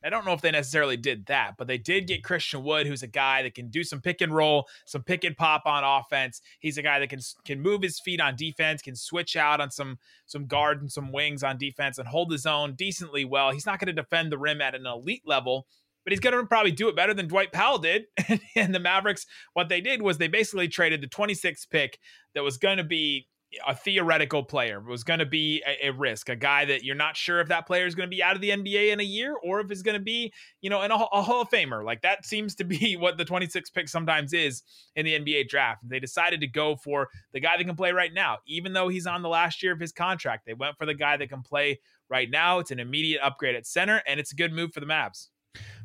I 0.03 0.09
don't 0.09 0.25
know 0.25 0.33
if 0.33 0.41
they 0.41 0.51
necessarily 0.51 0.95
did 0.95 1.25
that, 1.25 1.55
but 1.57 1.67
they 1.67 1.77
did 1.77 2.07
get 2.07 2.23
Christian 2.23 2.63
Wood, 2.63 2.85
who's 2.85 3.01
a 3.01 3.07
guy 3.07 3.41
that 3.43 3.55
can 3.55 3.69
do 3.69 3.83
some 3.83 3.99
pick 3.99 4.21
and 4.21 4.33
roll, 4.33 4.67
some 4.85 5.03
pick 5.03 5.23
and 5.23 5.35
pop 5.35 5.63
on 5.65 5.83
offense. 5.83 6.41
He's 6.59 6.77
a 6.77 6.83
guy 6.83 6.99
that 6.99 7.09
can 7.09 7.19
can 7.45 7.61
move 7.61 7.81
his 7.81 7.99
feet 7.99 8.21
on 8.21 8.35
defense, 8.35 8.81
can 8.81 8.95
switch 8.95 9.35
out 9.35 9.59
on 9.59 9.71
some 9.71 9.97
some 10.25 10.45
guard 10.45 10.81
and 10.81 10.91
some 10.91 11.11
wings 11.11 11.43
on 11.43 11.57
defense, 11.57 11.97
and 11.97 12.07
hold 12.07 12.31
his 12.31 12.45
own 12.45 12.75
decently 12.75 13.25
well. 13.25 13.51
He's 13.51 13.65
not 13.65 13.79
going 13.79 13.87
to 13.87 14.01
defend 14.01 14.31
the 14.31 14.37
rim 14.37 14.61
at 14.61 14.75
an 14.75 14.85
elite 14.85 15.23
level, 15.25 15.65
but 16.03 16.11
he's 16.11 16.19
going 16.19 16.39
to 16.39 16.45
probably 16.45 16.71
do 16.71 16.89
it 16.89 16.95
better 16.95 17.13
than 17.13 17.27
Dwight 17.27 17.51
Powell 17.51 17.79
did. 17.79 18.05
and 18.55 18.73
the 18.73 18.79
Mavericks, 18.79 19.25
what 19.53 19.67
they 19.67 19.81
did 19.81 20.01
was 20.01 20.17
they 20.17 20.27
basically 20.27 20.67
traded 20.67 21.01
the 21.01 21.07
26th 21.07 21.69
pick 21.69 21.99
that 22.35 22.43
was 22.43 22.57
going 22.57 22.77
to 22.77 22.83
be 22.83 23.27
a 23.65 23.73
theoretical 23.73 24.43
player 24.43 24.79
was 24.79 25.03
going 25.03 25.19
to 25.19 25.25
be 25.25 25.63
a, 25.65 25.87
a, 25.87 25.91
risk, 25.91 26.29
a 26.29 26.35
guy 26.35 26.65
that 26.65 26.83
you're 26.83 26.95
not 26.95 27.15
sure 27.15 27.39
if 27.39 27.47
that 27.47 27.65
player 27.65 27.85
is 27.85 27.95
going 27.95 28.09
to 28.09 28.15
be 28.15 28.21
out 28.21 28.35
of 28.35 28.41
the 28.41 28.49
NBA 28.49 28.91
in 28.91 28.99
a 28.99 29.03
year 29.03 29.35
or 29.41 29.61
if 29.61 29.71
it's 29.71 29.81
going 29.81 29.97
to 29.97 30.03
be, 30.03 30.33
you 30.61 30.69
know, 30.69 30.81
in 30.81 30.91
a, 30.91 30.95
a, 30.95 31.21
Hall 31.21 31.41
of 31.41 31.49
Famer. 31.49 31.83
Like 31.83 32.01
that 32.01 32.25
seems 32.25 32.55
to 32.55 32.63
be 32.63 32.95
what 32.99 33.17
the 33.17 33.25
26 33.25 33.69
pick 33.69 33.87
sometimes 33.87 34.33
is 34.33 34.63
in 34.95 35.05
the 35.05 35.17
NBA 35.17 35.47
draft. 35.47 35.87
They 35.87 35.99
decided 35.99 36.41
to 36.41 36.47
go 36.47 36.75
for 36.75 37.07
the 37.31 37.39
guy 37.39 37.57
that 37.57 37.63
can 37.63 37.75
play 37.75 37.91
right 37.91 38.13
now, 38.13 38.37
even 38.47 38.73
though 38.73 38.89
he's 38.89 39.07
on 39.07 39.21
the 39.21 39.29
last 39.29 39.63
year 39.63 39.71
of 39.71 39.79
his 39.79 39.91
contract. 39.91 40.45
They 40.45 40.53
went 40.53 40.77
for 40.77 40.85
the 40.85 40.93
guy 40.93 41.17
that 41.17 41.29
can 41.29 41.41
play 41.41 41.79
right 42.09 42.29
now. 42.29 42.59
It's 42.59 42.71
an 42.71 42.79
immediate 42.79 43.21
upgrade 43.23 43.55
at 43.55 43.65
center, 43.65 44.01
and 44.05 44.19
it's 44.19 44.33
a 44.33 44.35
good 44.35 44.51
move 44.51 44.73
for 44.73 44.81
the 44.81 44.85
Mavs. 44.85 45.27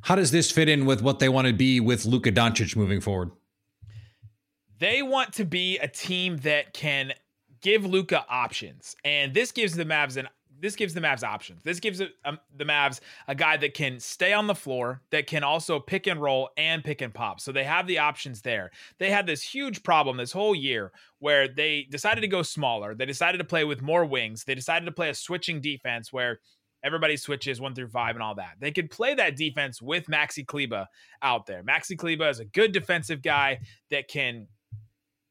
How 0.02 0.16
does 0.16 0.31
this 0.31 0.50
fit 0.50 0.69
in 0.69 0.85
with 0.85 1.00
what 1.00 1.21
they 1.21 1.28
want 1.28 1.47
to 1.47 1.52
be 1.52 1.81
with 1.81 2.04
Luka 2.04 2.33
Doncic 2.33 2.76
moving 2.76 3.00
forward? 3.00 3.31
They 4.78 5.00
want 5.00 5.35
to 5.35 5.45
be 5.45 5.78
a 5.78 5.87
team 5.87 6.38
that 6.38 6.75
can 6.75 7.12
give 7.62 7.87
Luka 7.87 8.25
options, 8.28 8.97
and 9.04 9.33
this 9.33 9.52
gives 9.52 9.75
the 9.75 9.85
Mavs 9.85 10.16
an 10.16 10.28
this 10.62 10.76
gives 10.76 10.95
the 10.95 11.00
Mavs 11.00 11.25
options. 11.25 11.61
This 11.64 11.81
gives 11.81 12.00
um, 12.25 12.38
the 12.57 12.64
Mavs 12.64 13.00
a 13.26 13.35
guy 13.35 13.57
that 13.57 13.75
can 13.75 13.99
stay 13.99 14.33
on 14.33 14.47
the 14.47 14.54
floor, 14.54 15.02
that 15.11 15.26
can 15.26 15.42
also 15.42 15.81
pick 15.81 16.07
and 16.07 16.23
roll 16.23 16.50
and 16.57 16.85
pick 16.85 17.00
and 17.02 17.12
pop. 17.12 17.40
So 17.40 17.50
they 17.50 17.64
have 17.64 17.88
the 17.88 17.99
options 17.99 18.42
there. 18.42 18.71
They 19.00 19.11
had 19.11 19.26
this 19.26 19.42
huge 19.42 19.83
problem 19.83 20.16
this 20.16 20.31
whole 20.31 20.54
year 20.54 20.92
where 21.19 21.49
they 21.49 21.88
decided 21.90 22.21
to 22.21 22.28
go 22.28 22.42
smaller. 22.42 22.95
They 22.95 23.07
decided 23.07 23.38
to 23.38 23.45
play 23.45 23.64
with 23.64 23.83
more 23.83 24.04
wings. 24.04 24.45
They 24.45 24.54
decided 24.54 24.87
to 24.87 24.92
play 24.92 25.11
a 25.11 25.14
switching 25.14 25.61
defense 25.61 26.12
where 26.12 26.38
everybody 26.85 27.16
switches 27.16 27.61
one 27.61 27.75
through 27.75 27.88
five 27.88 28.14
and 28.14 28.23
all 28.23 28.37
that. 28.37 28.54
They 28.61 28.71
could 28.71 28.90
play 28.90 29.14
that 29.14 29.37
defense 29.37 29.83
with 29.83 30.07
Maxi 30.07 30.47
Kleber 30.47 30.87
out 31.23 31.47
there. 31.47 31.64
Maxi 31.64 31.99
Kleber 31.99 32.28
is 32.28 32.38
a 32.38 32.45
good 32.45 32.71
defensive 32.71 33.21
guy 33.21 33.59
that 33.90 34.07
can 34.07 34.47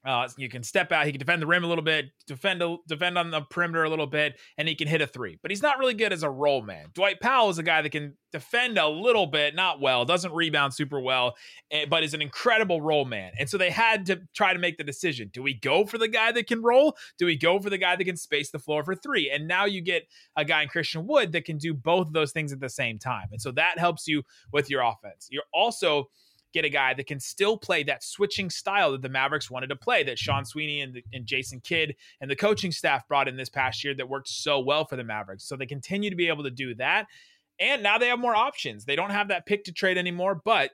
uh, 0.03 0.27
you 0.37 0.49
can 0.49 0.63
step 0.63 0.91
out. 0.91 1.05
He 1.05 1.11
can 1.11 1.19
defend 1.19 1.41
the 1.41 1.47
rim 1.47 1.63
a 1.63 1.67
little 1.67 1.83
bit, 1.83 2.05
defend 2.25 2.61
a, 2.63 2.77
defend 2.87 3.17
on 3.17 3.29
the 3.29 3.41
perimeter 3.41 3.83
a 3.83 3.89
little 3.89 4.07
bit, 4.07 4.39
and 4.57 4.67
he 4.67 4.73
can 4.73 4.87
hit 4.87 5.01
a 5.01 5.07
three. 5.07 5.37
But 5.41 5.51
he's 5.51 5.61
not 5.61 5.77
really 5.77 5.93
good 5.93 6.11
as 6.11 6.23
a 6.23 6.29
roll 6.29 6.63
man. 6.63 6.87
Dwight 6.93 7.19
Powell 7.19 7.49
is 7.49 7.59
a 7.59 7.63
guy 7.63 7.81
that 7.83 7.91
can 7.91 8.15
defend 8.31 8.79
a 8.79 8.87
little 8.87 9.27
bit, 9.27 9.53
not 9.53 9.79
well, 9.79 10.03
doesn't 10.05 10.31
rebound 10.33 10.73
super 10.73 10.99
well, 10.99 11.35
eh, 11.69 11.85
but 11.87 12.03
is 12.03 12.15
an 12.15 12.21
incredible 12.21 12.81
roll 12.81 13.05
man. 13.05 13.33
And 13.37 13.47
so 13.47 13.57
they 13.57 13.69
had 13.69 14.07
to 14.07 14.21
try 14.33 14.53
to 14.53 14.59
make 14.59 14.77
the 14.77 14.83
decision: 14.83 15.29
do 15.31 15.43
we 15.43 15.53
go 15.53 15.85
for 15.85 15.99
the 15.99 16.07
guy 16.07 16.31
that 16.31 16.47
can 16.47 16.63
roll? 16.63 16.95
Do 17.19 17.27
we 17.27 17.37
go 17.37 17.59
for 17.59 17.69
the 17.69 17.77
guy 17.77 17.95
that 17.95 18.03
can 18.03 18.17
space 18.17 18.49
the 18.49 18.59
floor 18.59 18.83
for 18.83 18.95
three? 18.95 19.29
And 19.29 19.47
now 19.47 19.65
you 19.65 19.81
get 19.81 20.07
a 20.35 20.43
guy 20.43 20.63
in 20.63 20.69
Christian 20.69 21.05
Wood 21.05 21.31
that 21.33 21.45
can 21.45 21.57
do 21.57 21.75
both 21.75 22.07
of 22.07 22.13
those 22.13 22.31
things 22.31 22.51
at 22.51 22.59
the 22.59 22.69
same 22.69 22.97
time, 22.97 23.27
and 23.31 23.41
so 23.41 23.51
that 23.51 23.77
helps 23.77 24.07
you 24.07 24.23
with 24.51 24.67
your 24.67 24.81
offense. 24.81 25.27
You're 25.29 25.43
also 25.53 26.09
get 26.53 26.65
a 26.65 26.69
guy 26.69 26.93
that 26.93 27.07
can 27.07 27.19
still 27.19 27.57
play 27.57 27.83
that 27.83 28.03
switching 28.03 28.49
style 28.49 28.91
that 28.91 29.01
the 29.01 29.09
Mavericks 29.09 29.49
wanted 29.49 29.67
to 29.67 29.75
play, 29.75 30.03
that 30.03 30.19
Sean 30.19 30.45
Sweeney 30.45 30.81
and, 30.81 30.93
the, 30.93 31.03
and 31.13 31.25
Jason 31.25 31.59
Kidd 31.61 31.95
and 32.19 32.29
the 32.29 32.35
coaching 32.35 32.71
staff 32.71 33.07
brought 33.07 33.27
in 33.27 33.37
this 33.37 33.49
past 33.49 33.83
year 33.83 33.93
that 33.95 34.09
worked 34.09 34.29
so 34.29 34.59
well 34.59 34.85
for 34.85 34.95
the 34.95 35.03
Mavericks. 35.03 35.47
So 35.47 35.55
they 35.55 35.65
continue 35.65 36.09
to 36.09 36.15
be 36.15 36.27
able 36.27 36.43
to 36.43 36.51
do 36.51 36.75
that. 36.75 37.07
And 37.59 37.83
now 37.83 37.97
they 37.97 38.07
have 38.07 38.19
more 38.19 38.35
options. 38.35 38.85
They 38.85 38.95
don't 38.95 39.11
have 39.11 39.27
that 39.27 39.45
pick 39.45 39.65
to 39.65 39.71
trade 39.71 39.97
anymore, 39.97 40.41
but 40.43 40.71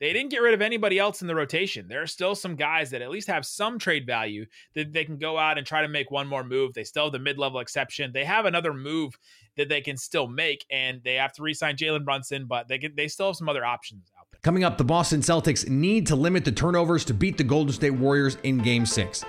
they 0.00 0.12
didn't 0.12 0.30
get 0.30 0.42
rid 0.42 0.54
of 0.54 0.60
anybody 0.60 0.98
else 0.98 1.22
in 1.22 1.28
the 1.28 1.34
rotation. 1.34 1.86
There 1.88 2.02
are 2.02 2.06
still 2.06 2.34
some 2.34 2.56
guys 2.56 2.90
that 2.90 3.00
at 3.00 3.10
least 3.10 3.28
have 3.28 3.46
some 3.46 3.78
trade 3.78 4.04
value 4.06 4.46
that 4.74 4.92
they 4.92 5.04
can 5.04 5.18
go 5.18 5.38
out 5.38 5.56
and 5.56 5.66
try 5.66 5.82
to 5.82 5.88
make 5.88 6.10
one 6.10 6.26
more 6.26 6.42
move. 6.42 6.74
They 6.74 6.84
still 6.84 7.04
have 7.04 7.12
the 7.12 7.20
mid 7.20 7.38
level 7.38 7.60
exception. 7.60 8.10
They 8.12 8.24
have 8.24 8.44
another 8.44 8.74
move 8.74 9.16
that 9.56 9.68
they 9.68 9.80
can 9.80 9.96
still 9.96 10.26
make, 10.26 10.66
and 10.70 11.00
they 11.04 11.14
have 11.14 11.32
to 11.34 11.42
re 11.42 11.54
sign 11.54 11.76
Jalen 11.76 12.04
Brunson, 12.04 12.46
but 12.46 12.66
they 12.66 12.78
can, 12.78 12.94
they 12.96 13.06
still 13.06 13.28
have 13.28 13.36
some 13.36 13.48
other 13.48 13.64
options 13.64 14.10
Coming 14.44 14.62
up, 14.62 14.76
the 14.76 14.84
Boston 14.84 15.22
Celtics 15.22 15.66
need 15.70 16.06
to 16.08 16.16
limit 16.16 16.44
the 16.44 16.52
turnovers 16.52 17.02
to 17.06 17.14
beat 17.14 17.38
the 17.38 17.44
Golden 17.44 17.72
State 17.72 17.92
Warriors 17.92 18.36
in 18.42 18.58
Game 18.58 18.84
6. 18.84 19.24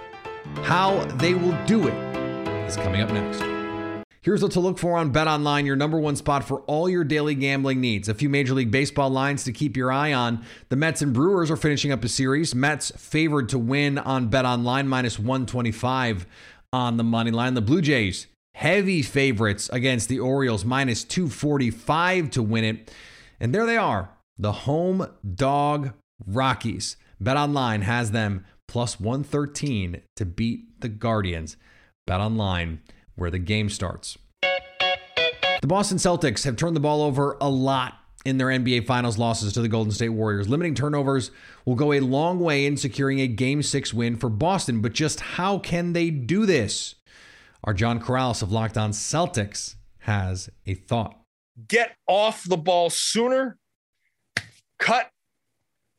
How 0.64 1.06
they 1.16 1.34
will 1.34 1.58
do 1.66 1.88
it 1.88 1.94
is 2.68 2.76
coming 2.76 3.00
up 3.00 3.10
next. 3.12 3.42
Here's 4.20 4.44
what 4.44 4.52
to 4.52 4.60
look 4.60 4.78
for 4.78 4.98
on 4.98 5.12
Bet 5.12 5.30
Online, 5.30 5.66
your 5.66 5.78
number 5.78 5.98
one 5.98 6.18
spot 6.18 6.44
for 6.44 6.64
all 6.64 6.90
your 6.90 7.06
daily 7.06 7.34
gambling 7.34 7.80
needs. 7.80 8.10
A 8.10 8.14
few 8.14 8.28
Major 8.28 8.56
League 8.56 8.72
Baseball 8.72 9.10
lines 9.10 9.46
to 9.46 9.54
keep 9.54 9.78
your 9.78 9.90
eye 9.90 10.12
on. 10.12 10.44
The 10.68 10.76
Mets 10.76 11.02
and 11.02 11.14
Brewers 11.14 11.50
are 11.50 11.56
finishing 11.56 11.94
up 11.94 12.04
a 12.04 12.10
series. 12.10 12.54
Mets 12.54 12.92
favored 12.98 13.48
to 13.50 13.58
win 13.58 13.98
on 13.98 14.28
Bet 14.28 14.44
Online, 14.44 14.86
minus 14.86 15.18
125 15.18 16.28
on 16.74 16.98
the 16.98 17.06
money 17.06 17.32
line. 17.32 17.54
The 17.54 17.62
Blue 17.62 17.82
Jays, 17.82 18.28
heavy 18.54 19.02
favorites 19.02 19.70
against 19.72 20.10
the 20.10 20.20
Orioles, 20.20 20.66
minus 20.66 21.06
245 21.06 22.32
to 22.32 22.44
win 22.44 22.66
it. 22.66 22.94
And 23.40 23.56
there 23.56 23.66
they 23.66 23.78
are, 23.78 24.10
the 24.38 24.52
home 24.52 25.08
dog 25.36 25.94
Rockies. 26.26 26.98
Bet 27.20 27.38
Online 27.38 27.82
has 27.82 28.12
them 28.12 28.46
plus 28.68 29.00
113 29.00 30.02
to 30.16 30.26
beat 30.26 30.82
the 30.82 30.90
Guardians. 30.90 31.58
Bet 32.06 32.20
Online, 32.20 32.82
where 33.16 33.32
the 33.32 33.40
game 33.40 33.70
starts. 33.70 34.18
The 34.42 35.68
Boston 35.68 35.98
Celtics 35.98 36.44
have 36.44 36.58
turned 36.58 36.76
the 36.76 36.82
ball 36.82 37.02
over 37.02 37.38
a 37.42 37.50
lot 37.50 37.96
in 38.26 38.38
their 38.38 38.48
NBA 38.48 38.86
Finals 38.86 39.18
losses 39.18 39.54
to 39.54 39.62
the 39.62 39.68
Golden 39.68 39.92
State 39.92 40.10
Warriors. 40.10 40.50
Limiting 40.50 40.76
turnovers 40.76 41.32
will 41.64 41.76
go 41.76 41.94
a 41.94 42.00
long 42.00 42.40
way 42.40 42.66
in 42.66 42.76
securing 42.76 43.20
a 43.20 43.28
Game 43.28 43.62
6 43.62 43.94
win 43.94 44.16
for 44.16 44.30
Boston, 44.30 44.82
but 44.82 44.94
just 44.94 45.20
how 45.20 45.60
can 45.60 45.94
they 45.94 46.10
do 46.10 46.46
this? 46.46 46.96
Our 47.64 47.74
John 47.74 48.00
Karalis 48.00 48.42
of 48.42 48.52
Locked 48.52 48.78
On 48.78 48.92
Celtics 48.92 49.76
has 50.00 50.50
a 50.66 50.74
thought. 50.74 51.20
Get 51.68 51.96
off 52.08 52.44
the 52.44 52.58
ball 52.58 52.90
sooner 52.90 53.58
cut, 54.86 55.10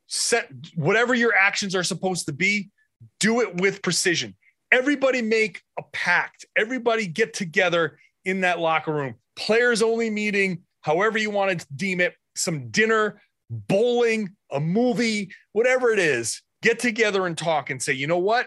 set 0.07 0.49
whatever 0.77 1.13
your 1.13 1.35
actions 1.35 1.75
are 1.75 1.83
supposed 1.83 2.27
to 2.27 2.33
be, 2.33 2.71
do 3.19 3.41
it 3.41 3.61
with 3.61 3.83
precision. 3.83 4.37
Everybody 4.71 5.23
make 5.23 5.63
a 5.79 5.83
pact. 5.93 6.45
Everybody 6.57 7.09
get 7.09 7.35
together 7.35 7.99
in 8.25 8.43
that 8.43 8.61
locker 8.61 8.93
room. 8.93 9.17
Players 9.35 9.83
only 9.83 10.09
meeting, 10.09 10.63
however 10.83 11.19
you 11.19 11.31
want 11.31 11.61
to 11.61 11.67
deem 11.75 12.01
it, 12.01 12.15
some 12.37 12.69
dinner, 12.71 13.21
bowling, 13.51 14.31
a 14.53 14.61
movie, 14.61 15.33
whatever 15.53 15.91
it 15.91 15.99
is. 15.99 16.43
Get 16.63 16.79
together 16.79 17.27
and 17.27 17.37
talk 17.37 17.71
and 17.71 17.83
say, 17.83 17.93
you 17.93 18.07
know 18.07 18.19
what? 18.19 18.47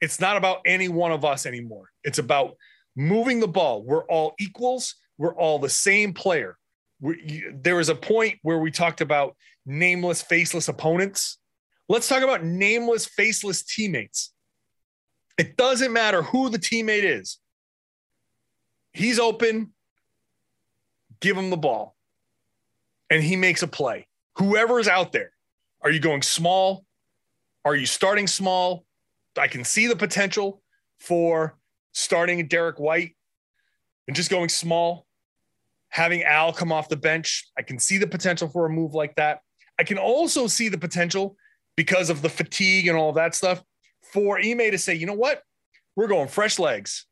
It's 0.00 0.20
not 0.20 0.38
about 0.38 0.60
any 0.64 0.88
one 0.88 1.12
of 1.12 1.24
us 1.24 1.44
anymore. 1.44 1.90
It's 2.02 2.18
about 2.18 2.56
moving 2.96 3.40
the 3.40 3.48
ball. 3.48 3.82
We're 3.82 4.06
all 4.06 4.34
equals. 4.40 4.94
We're 5.18 5.34
all 5.36 5.58
the 5.58 5.68
same 5.68 6.14
player 6.14 6.56
we, 7.04 7.44
there 7.52 7.76
was 7.76 7.90
a 7.90 7.94
point 7.94 8.38
where 8.40 8.58
we 8.58 8.70
talked 8.70 9.02
about 9.02 9.36
nameless, 9.66 10.22
faceless 10.22 10.68
opponents. 10.68 11.38
Let's 11.86 12.08
talk 12.08 12.22
about 12.22 12.42
nameless, 12.42 13.04
faceless 13.04 13.62
teammates. 13.62 14.32
It 15.36 15.58
doesn't 15.58 15.92
matter 15.92 16.22
who 16.22 16.48
the 16.48 16.58
teammate 16.58 17.04
is. 17.04 17.38
He's 18.94 19.18
open, 19.18 19.74
give 21.20 21.36
him 21.36 21.50
the 21.50 21.58
ball, 21.58 21.94
and 23.10 23.22
he 23.22 23.36
makes 23.36 23.62
a 23.62 23.68
play. 23.68 24.06
Whoever 24.38 24.80
is 24.80 24.88
out 24.88 25.12
there, 25.12 25.32
are 25.82 25.90
you 25.90 26.00
going 26.00 26.22
small? 26.22 26.86
Are 27.66 27.76
you 27.76 27.84
starting 27.84 28.26
small? 28.26 28.86
I 29.36 29.48
can 29.48 29.64
see 29.64 29.88
the 29.88 29.96
potential 29.96 30.62
for 31.00 31.58
starting 31.92 32.46
Derrick 32.46 32.78
White 32.78 33.14
and 34.06 34.16
just 34.16 34.30
going 34.30 34.48
small 34.48 35.06
having 35.94 36.24
Al 36.24 36.52
come 36.52 36.72
off 36.72 36.88
the 36.88 36.96
bench, 36.96 37.46
I 37.56 37.62
can 37.62 37.78
see 37.78 37.98
the 37.98 38.06
potential 38.08 38.48
for 38.48 38.66
a 38.66 38.68
move 38.68 38.94
like 38.94 39.14
that. 39.14 39.38
I 39.78 39.84
can 39.84 39.96
also 39.96 40.48
see 40.48 40.68
the 40.68 40.76
potential 40.76 41.36
because 41.76 42.10
of 42.10 42.20
the 42.20 42.28
fatigue 42.28 42.88
and 42.88 42.98
all 42.98 43.12
that 43.12 43.36
stuff 43.36 43.62
for 44.12 44.36
Ime 44.40 44.58
to 44.72 44.78
say, 44.78 44.94
you 44.94 45.06
know 45.06 45.14
what? 45.14 45.42
We're 45.94 46.08
going 46.08 46.26
fresh 46.26 46.58
legs. 46.58 47.06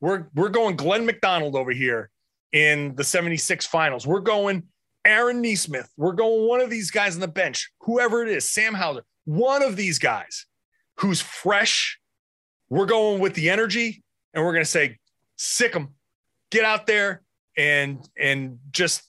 We're 0.00 0.28
we're 0.34 0.48
going 0.48 0.76
Glenn 0.76 1.04
McDonald 1.04 1.56
over 1.56 1.72
here 1.72 2.08
in 2.52 2.94
the 2.94 3.04
76 3.04 3.66
finals. 3.66 4.06
We're 4.06 4.20
going 4.20 4.62
Aaron 5.04 5.42
Nesmith. 5.42 5.90
We're 5.98 6.12
going 6.12 6.48
one 6.48 6.62
of 6.62 6.70
these 6.70 6.90
guys 6.90 7.16
on 7.16 7.20
the 7.20 7.28
bench, 7.28 7.70
whoever 7.80 8.22
it 8.22 8.30
is, 8.30 8.48
Sam 8.48 8.72
Hauser, 8.72 9.04
one 9.26 9.62
of 9.62 9.76
these 9.76 9.98
guys 9.98 10.46
who's 11.00 11.20
fresh. 11.20 12.00
We're 12.70 12.86
going 12.86 13.20
with 13.20 13.34
the 13.34 13.50
energy 13.50 14.02
and 14.32 14.42
we're 14.42 14.52
going 14.52 14.64
to 14.64 14.70
say, 14.70 14.98
sick 15.36 15.74
them, 15.74 15.94
get 16.50 16.64
out 16.64 16.86
there, 16.86 17.22
and 17.56 18.06
and 18.18 18.58
just 18.70 19.02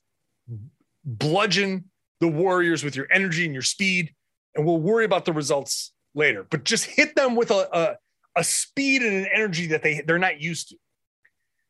bludgeon 1.03 1.85
the 2.19 2.27
Warriors 2.27 2.83
with 2.83 2.95
your 2.95 3.07
energy 3.11 3.45
and 3.45 3.53
your 3.53 3.63
speed, 3.63 4.13
and 4.55 4.65
we'll 4.65 4.79
worry 4.79 5.05
about 5.05 5.25
the 5.25 5.33
results 5.33 5.93
later. 6.15 6.45
But 6.49 6.63
just 6.63 6.85
hit 6.85 7.15
them 7.15 7.35
with 7.35 7.51
a, 7.51 7.67
a, 7.71 7.95
a 8.39 8.43
speed 8.43 9.03
and 9.03 9.13
an 9.13 9.27
energy 9.33 9.67
that 9.67 9.83
they 9.83 10.01
they're 10.01 10.19
not 10.19 10.41
used 10.41 10.69
to. 10.69 10.77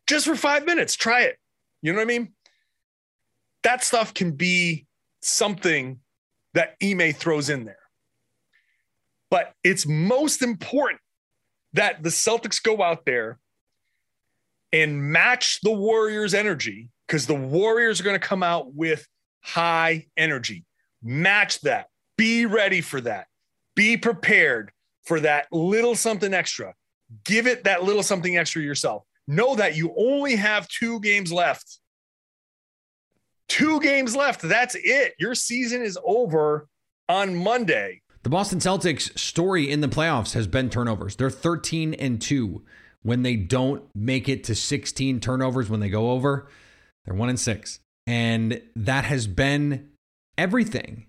Just 0.08 0.26
for 0.26 0.36
five 0.36 0.66
minutes, 0.66 0.96
try 0.96 1.24
it. 1.24 1.38
You 1.82 1.92
know 1.92 1.98
what 1.98 2.04
I 2.04 2.08
mean? 2.08 2.34
That 3.64 3.84
stuff 3.84 4.14
can 4.14 4.32
be 4.32 4.86
something 5.22 6.00
that 6.54 6.76
Ime 6.82 7.14
throws 7.14 7.50
in 7.50 7.66
there. 7.66 7.76
But 9.30 9.54
it's 9.64 9.86
most 9.86 10.42
important 10.42 11.02
that 11.74 12.02
the 12.02 12.10
Celtics 12.10 12.64
go 12.64 12.82
out 12.82 13.06
there 13.06 13.40
and 14.74 15.02
match 15.12 15.60
the 15.62 15.72
Warriors' 15.72 16.34
energy 16.34 16.90
because 17.08 17.28
the 17.28 17.36
Warriors 17.36 18.00
are 18.00 18.04
going 18.04 18.20
to 18.20 18.28
come 18.28 18.44
out 18.44 18.74
with 18.74 19.08
high 19.42 20.08
energy. 20.18 20.66
Match 21.02 21.62
that. 21.62 21.88
Be 22.18 22.46
ready 22.46 22.82
for 22.82 23.00
that. 23.02 23.28
Be 23.76 23.96
prepared 23.98 24.72
for 25.06 25.20
that 25.22 25.48
little 25.52 25.96
something 25.96 26.34
extra. 26.34 26.74
Give 27.24 27.48
it 27.48 27.64
that 27.64 27.84
little 27.84 28.04
something 28.04 28.38
extra 28.38 28.62
yourself. 28.62 29.04
Know 29.28 29.56
that 29.56 29.76
you 29.76 29.94
only 29.98 30.36
have 30.36 30.68
two 30.68 31.00
games 31.00 31.32
left. 31.32 31.80
Two 33.48 33.80
games 33.80 34.16
left. 34.16 34.42
That's 34.42 34.76
it. 34.76 35.14
Your 35.20 35.36
season 35.36 35.82
is 35.82 35.98
over 36.06 36.68
on 37.08 37.36
Monday. 37.36 38.02
The 38.24 38.30
Boston 38.30 38.60
Celtics 38.60 39.18
story 39.18 39.70
in 39.70 39.80
the 39.80 39.88
playoffs 39.88 40.34
has 40.34 40.48
been 40.48 40.70
turnovers. 40.70 41.16
They're 41.16 41.30
13 41.30 41.94
and 41.94 42.22
2 42.22 42.62
when 43.08 43.22
they 43.22 43.38
don't 43.38 43.84
make 43.96 44.28
it 44.28 44.44
to 44.44 44.54
16 44.54 45.22
turnovers 45.22 45.70
when 45.70 45.80
they 45.80 45.88
go 45.88 46.12
over. 46.12 46.46
They're 47.06 47.16
1 47.16 47.30
and 47.30 47.40
6. 47.40 47.80
And 48.06 48.62
that 48.76 49.06
has 49.06 49.28
been 49.28 49.92
everything 50.38 51.06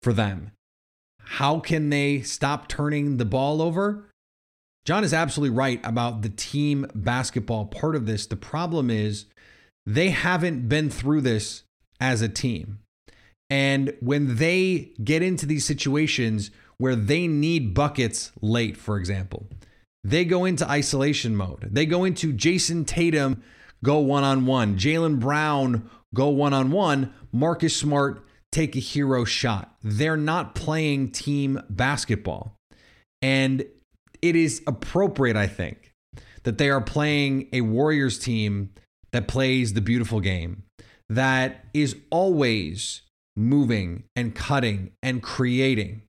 for 0.00 0.12
them. 0.12 0.52
How 1.18 1.58
can 1.58 1.90
they 1.90 2.22
stop 2.22 2.68
turning 2.68 3.16
the 3.16 3.24
ball 3.24 3.60
over? 3.60 4.04
John 4.84 5.02
is 5.02 5.12
absolutely 5.12 5.56
right 5.56 5.80
about 5.82 6.22
the 6.22 6.28
team 6.28 6.86
basketball 6.94 7.66
part 7.66 7.96
of 7.96 8.06
this. 8.06 8.26
The 8.26 8.36
problem 8.36 8.88
is 8.88 9.24
they 9.84 10.10
haven't 10.10 10.68
been 10.68 10.88
through 10.88 11.22
this 11.22 11.64
as 11.98 12.22
a 12.22 12.28
team. 12.28 12.78
And 13.50 13.92
when 13.98 14.36
they 14.36 14.92
get 15.02 15.20
into 15.20 15.46
these 15.46 15.64
situations 15.64 16.52
where 16.78 16.94
they 16.94 17.26
need 17.26 17.74
buckets 17.74 18.30
late, 18.40 18.76
for 18.76 18.96
example, 18.96 19.48
they 20.04 20.24
go 20.24 20.44
into 20.44 20.68
isolation 20.68 21.36
mode. 21.36 21.68
They 21.70 21.86
go 21.86 22.04
into 22.04 22.32
Jayson 22.32 22.86
Tatum 22.86 23.42
go 23.82 23.98
one 23.98 24.24
on 24.24 24.46
one, 24.46 24.76
Jaylen 24.76 25.18
Brown 25.18 25.88
go 26.14 26.28
one 26.28 26.52
on 26.52 26.70
one, 26.70 27.12
Marcus 27.32 27.76
Smart 27.76 28.26
take 28.52 28.76
a 28.76 28.80
hero 28.80 29.24
shot. 29.24 29.74
They're 29.82 30.16
not 30.16 30.54
playing 30.54 31.12
team 31.12 31.62
basketball. 31.70 32.56
And 33.22 33.64
it 34.22 34.36
is 34.36 34.62
appropriate, 34.66 35.36
I 35.36 35.46
think, 35.46 35.92
that 36.42 36.58
they 36.58 36.68
are 36.68 36.80
playing 36.80 37.48
a 37.52 37.60
Warriors 37.60 38.18
team 38.18 38.70
that 39.12 39.28
plays 39.28 39.72
the 39.72 39.80
beautiful 39.80 40.20
game, 40.20 40.64
that 41.08 41.64
is 41.74 41.96
always 42.10 43.02
moving 43.36 44.04
and 44.16 44.34
cutting 44.34 44.92
and 45.02 45.22
creating. 45.22 46.02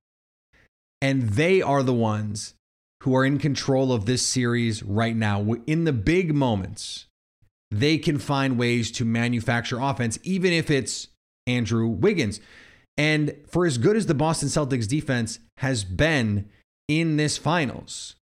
And 1.01 1.29
they 1.29 1.62
are 1.62 1.83
the 1.83 1.93
ones 1.93 2.53
who 3.01 3.15
are 3.15 3.25
in 3.25 3.39
control 3.39 3.91
of 3.91 4.05
this 4.05 4.25
series 4.25 4.84
right 4.84 5.15
now. 5.15 5.55
In 5.65 5.86
the 5.86 5.93
big 5.93 6.36
moments, 6.36 7.05
they 7.72 7.98
can 7.98 8.20
find 8.20 8.58
ways 8.58 8.91
to 8.91 9.05
manufacture 9.05 9.79
offense, 9.79 10.20
even 10.24 10.53
if 10.53 10.70
it's 10.70 11.08
Andrew 11.48 11.88
Wiggins. 11.88 12.39
And 12.98 13.36
for 13.48 13.65
as 13.65 13.79
good 13.79 13.98
as 13.98 14.05
the 14.05 14.13
Boston 14.13 14.50
Celtics 14.50 14.88
defense 14.88 15.39
has 15.58 15.84
been 15.84 16.50
in 16.88 17.17
this 17.17 17.38
finals, 17.38 18.15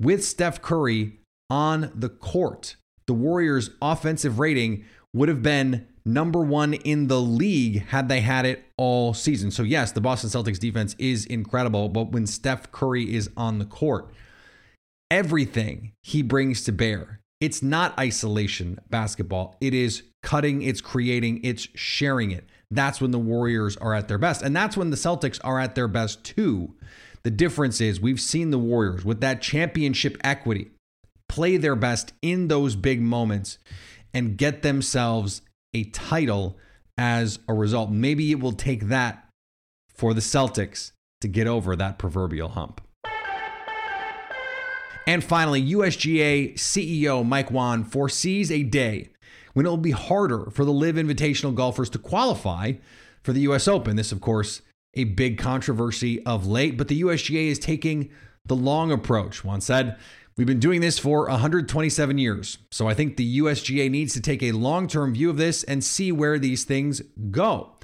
with 0.00 0.24
Steph 0.24 0.60
Curry 0.60 1.20
on 1.48 1.90
the 1.94 2.08
court, 2.10 2.76
the 3.06 3.14
Warriors' 3.14 3.70
offensive 3.80 4.38
rating 4.38 4.84
would 5.14 5.28
have 5.28 5.42
been 5.42 5.86
number 6.04 6.40
one 6.40 6.74
in 6.74 7.08
the 7.08 7.20
league 7.20 7.86
had 7.86 8.08
they 8.08 8.20
had 8.20 8.46
it 8.46 8.64
all 8.76 9.14
season. 9.14 9.50
So, 9.50 9.62
yes, 9.62 9.92
the 9.92 10.00
Boston 10.00 10.30
Celtics 10.30 10.58
defense 10.58 10.96
is 10.98 11.26
incredible, 11.26 11.88
but 11.88 12.12
when 12.12 12.26
Steph 12.26 12.72
Curry 12.72 13.14
is 13.14 13.30
on 13.36 13.58
the 13.58 13.64
court, 13.64 14.12
everything 15.10 15.92
he 16.02 16.22
brings 16.22 16.64
to 16.64 16.72
bear, 16.72 17.20
it's 17.40 17.62
not 17.62 17.98
isolation 17.98 18.78
basketball. 18.88 19.56
It 19.60 19.74
is 19.74 20.04
cutting, 20.22 20.62
it's 20.62 20.80
creating, 20.80 21.40
it's 21.44 21.68
sharing 21.74 22.30
it. 22.30 22.48
That's 22.70 23.00
when 23.00 23.10
the 23.10 23.18
Warriors 23.18 23.76
are 23.76 23.94
at 23.94 24.08
their 24.08 24.18
best. 24.18 24.42
And 24.42 24.56
that's 24.56 24.76
when 24.76 24.90
the 24.90 24.96
Celtics 24.96 25.40
are 25.44 25.60
at 25.60 25.74
their 25.74 25.88
best 25.88 26.24
too. 26.24 26.74
The 27.22 27.30
difference 27.30 27.80
is 27.80 28.00
we've 28.00 28.20
seen 28.20 28.50
the 28.50 28.58
Warriors 28.58 29.04
with 29.04 29.20
that 29.20 29.42
championship 29.42 30.16
equity 30.24 30.70
play 31.28 31.56
their 31.56 31.76
best 31.76 32.12
in 32.22 32.48
those 32.48 32.76
big 32.76 33.00
moments 33.00 33.58
and 34.14 34.36
get 34.36 34.62
themselves 34.62 35.42
a 35.74 35.84
title 35.84 36.58
as 36.98 37.38
a 37.48 37.54
result. 37.54 37.90
Maybe 37.90 38.30
it 38.30 38.40
will 38.40 38.52
take 38.52 38.88
that 38.88 39.28
for 39.88 40.14
the 40.14 40.20
Celtics 40.20 40.92
to 41.20 41.28
get 41.28 41.46
over 41.46 41.76
that 41.76 41.98
proverbial 41.98 42.50
hump. 42.50 42.80
And 45.06 45.24
finally, 45.24 45.62
USGA 45.72 46.54
CEO 46.54 47.26
Mike 47.26 47.50
Whan 47.50 47.84
foresees 47.84 48.52
a 48.52 48.62
day 48.62 49.10
when 49.52 49.66
it 49.66 49.68
will 49.68 49.76
be 49.76 49.90
harder 49.90 50.50
for 50.50 50.64
the 50.64 50.72
LIV 50.72 50.96
Invitational 50.96 51.54
golfers 51.54 51.90
to 51.90 51.98
qualify 51.98 52.74
for 53.22 53.32
the 53.32 53.40
US 53.42 53.66
Open. 53.66 53.96
This, 53.96 54.12
of 54.12 54.20
course, 54.20 54.62
a 54.94 55.04
big 55.04 55.38
controversy 55.38 56.24
of 56.24 56.46
late, 56.46 56.76
but 56.76 56.88
the 56.88 57.00
USGA 57.02 57.48
is 57.48 57.58
taking 57.58 58.10
the 58.46 58.56
long 58.56 58.92
approach. 58.92 59.44
Whan 59.44 59.60
said, 59.60 59.96
We've 60.42 60.46
been 60.48 60.58
doing 60.58 60.80
this 60.80 60.98
for 60.98 61.28
127 61.28 62.18
years. 62.18 62.58
So 62.72 62.88
I 62.88 62.94
think 62.94 63.16
the 63.16 63.38
USGA 63.38 63.88
needs 63.88 64.12
to 64.14 64.20
take 64.20 64.42
a 64.42 64.50
long 64.50 64.88
term 64.88 65.14
view 65.14 65.30
of 65.30 65.36
this 65.36 65.62
and 65.62 65.84
see 65.84 66.10
where 66.10 66.36
these 66.36 66.64
things 66.64 67.00
go. 67.30 67.74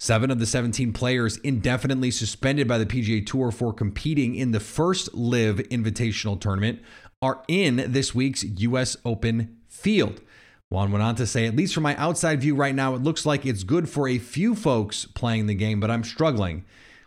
Seven 0.00 0.28
of 0.32 0.40
the 0.40 0.46
17 0.46 0.92
players 0.94 1.36
indefinitely 1.44 2.10
suspended 2.10 2.66
by 2.66 2.78
the 2.78 2.86
PGA 2.86 3.24
Tour 3.24 3.52
for 3.52 3.72
competing 3.72 4.34
in 4.34 4.50
the 4.50 4.58
first 4.58 5.14
LIV 5.14 5.58
Invitational 5.68 6.40
Tournament 6.40 6.80
are 7.22 7.44
in 7.46 7.92
this 7.92 8.12
week's 8.12 8.42
US 8.42 8.96
Open 9.04 9.58
field. 9.68 10.22
Whan 10.70 10.90
went 10.90 11.04
on 11.04 11.14
to 11.14 11.24
say, 11.24 11.46
at 11.46 11.54
least 11.54 11.72
from 11.72 11.84
my 11.84 11.94
outside 11.98 12.40
view 12.40 12.56
right 12.56 12.74
now, 12.74 12.96
it 12.96 13.02
looks 13.04 13.24
like 13.24 13.46
it's 13.46 13.62
good 13.62 13.88
for 13.88 14.08
a 14.08 14.18
few 14.18 14.56
folks 14.56 15.04
playing 15.04 15.46
the 15.46 15.54
game, 15.54 15.78
but 15.78 15.88
I'm 15.88 16.02
struggling 16.02 16.64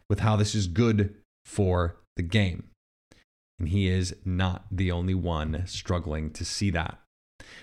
with 0.09 0.21
how 0.21 0.37
this 0.37 0.55
is 0.55 0.67
good 0.67 1.15
for 1.43 1.97
the 2.15 2.23
game. 2.23 2.69
And 3.59 3.69
he 3.69 3.87
is 3.87 4.15
not 4.25 4.65
the 4.71 4.91
only 4.91 5.13
one 5.13 5.63
struggling 5.65 6.31
to 6.31 6.43
see 6.43 6.69
that. 6.71 6.99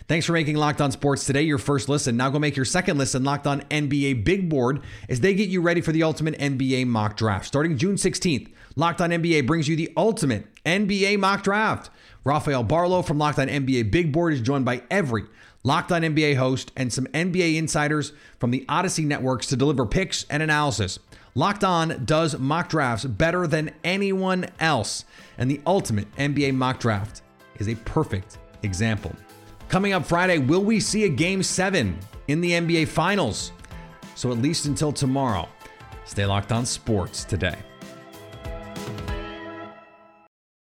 Thanks 0.09 0.26
for 0.26 0.33
making 0.33 0.57
Locked 0.57 0.81
On 0.81 0.90
Sports 0.90 1.26
today 1.26 1.42
your 1.42 1.59
first 1.59 1.88
listen. 1.88 2.16
Now 2.16 2.31
go 2.31 2.38
make 2.38 2.57
your 2.57 2.64
second 2.64 2.98
listen 2.98 3.24
Locked 3.24 3.46
On 3.46 3.61
NBA 3.62 4.24
Big 4.24 4.48
Board 4.48 4.81
as 5.09 5.20
they 5.20 5.35
get 5.35 5.48
you 5.48 5.61
ready 5.61 5.81
for 5.81 5.92
the 5.92 6.02
ultimate 6.02 6.38
NBA 6.38 6.87
mock 6.87 7.16
draft. 7.16 7.46
Starting 7.46 7.76
June 7.76 7.96
16th, 7.96 8.52
Locked 8.76 9.00
On 9.00 9.11
NBA 9.11 9.46
brings 9.46 9.68
you 9.68 9.76
the 9.76 9.92
ultimate 9.96 10.46
NBA 10.64 11.18
mock 11.18 11.42
draft. 11.42 11.90
Rafael 12.24 12.64
Barlowe 12.64 13.05
from 13.05 13.18
Locked 13.18 13.38
On 13.38 13.48
NBA 13.48 13.90
Big 13.90 14.12
Board 14.12 14.33
is 14.33 14.40
joined 14.40 14.64
by 14.64 14.83
every 14.90 15.24
Locked 15.64 15.92
On 15.92 16.02
NBA 16.02 16.37
host 16.37 16.72
and 16.76 16.92
some 16.92 17.07
NBA 17.07 17.57
insiders 17.57 18.12
from 18.38 18.50
the 18.50 18.64
Audacy 18.68 19.05
networks 19.05 19.46
to 19.48 19.57
deliver 19.57 19.87
picks 19.87 20.24
and 20.24 20.42
analysis. 20.42 20.98
Locked 21.35 21.64
On 21.64 22.05
does 22.05 22.38
mock 22.38 22.68
drafts 22.68 23.07
better 23.07 23.47
than 23.47 23.71
anyone 23.85 24.47
else, 24.61 25.07
and 25.38 25.51
the 25.51 25.62
ultimate 25.66 26.14
NBA 26.16 26.55
mock 26.55 26.79
draft 26.79 27.23
is 27.57 27.68
a 27.68 27.75
perfect 27.75 28.37
example. 28.62 29.14
Coming 29.71 29.95
up 29.95 30.05
Friday, 30.05 30.37
will 30.37 30.62
we 30.62 30.79
see 30.79 31.05
a 31.05 31.09
game 31.09 31.42
seven 31.42 31.99
in 32.29 32.42
the 32.42 32.51
NBA 32.51 32.88
Finals? 32.88 33.53
So, 34.14 34.31
at 34.31 34.38
least 34.38 34.66
until 34.66 34.92
tomorrow, 34.92 35.49
stay 36.05 36.27
locked 36.27 36.53
on 36.53 36.66
sports 36.66 37.25
today. 37.25 37.57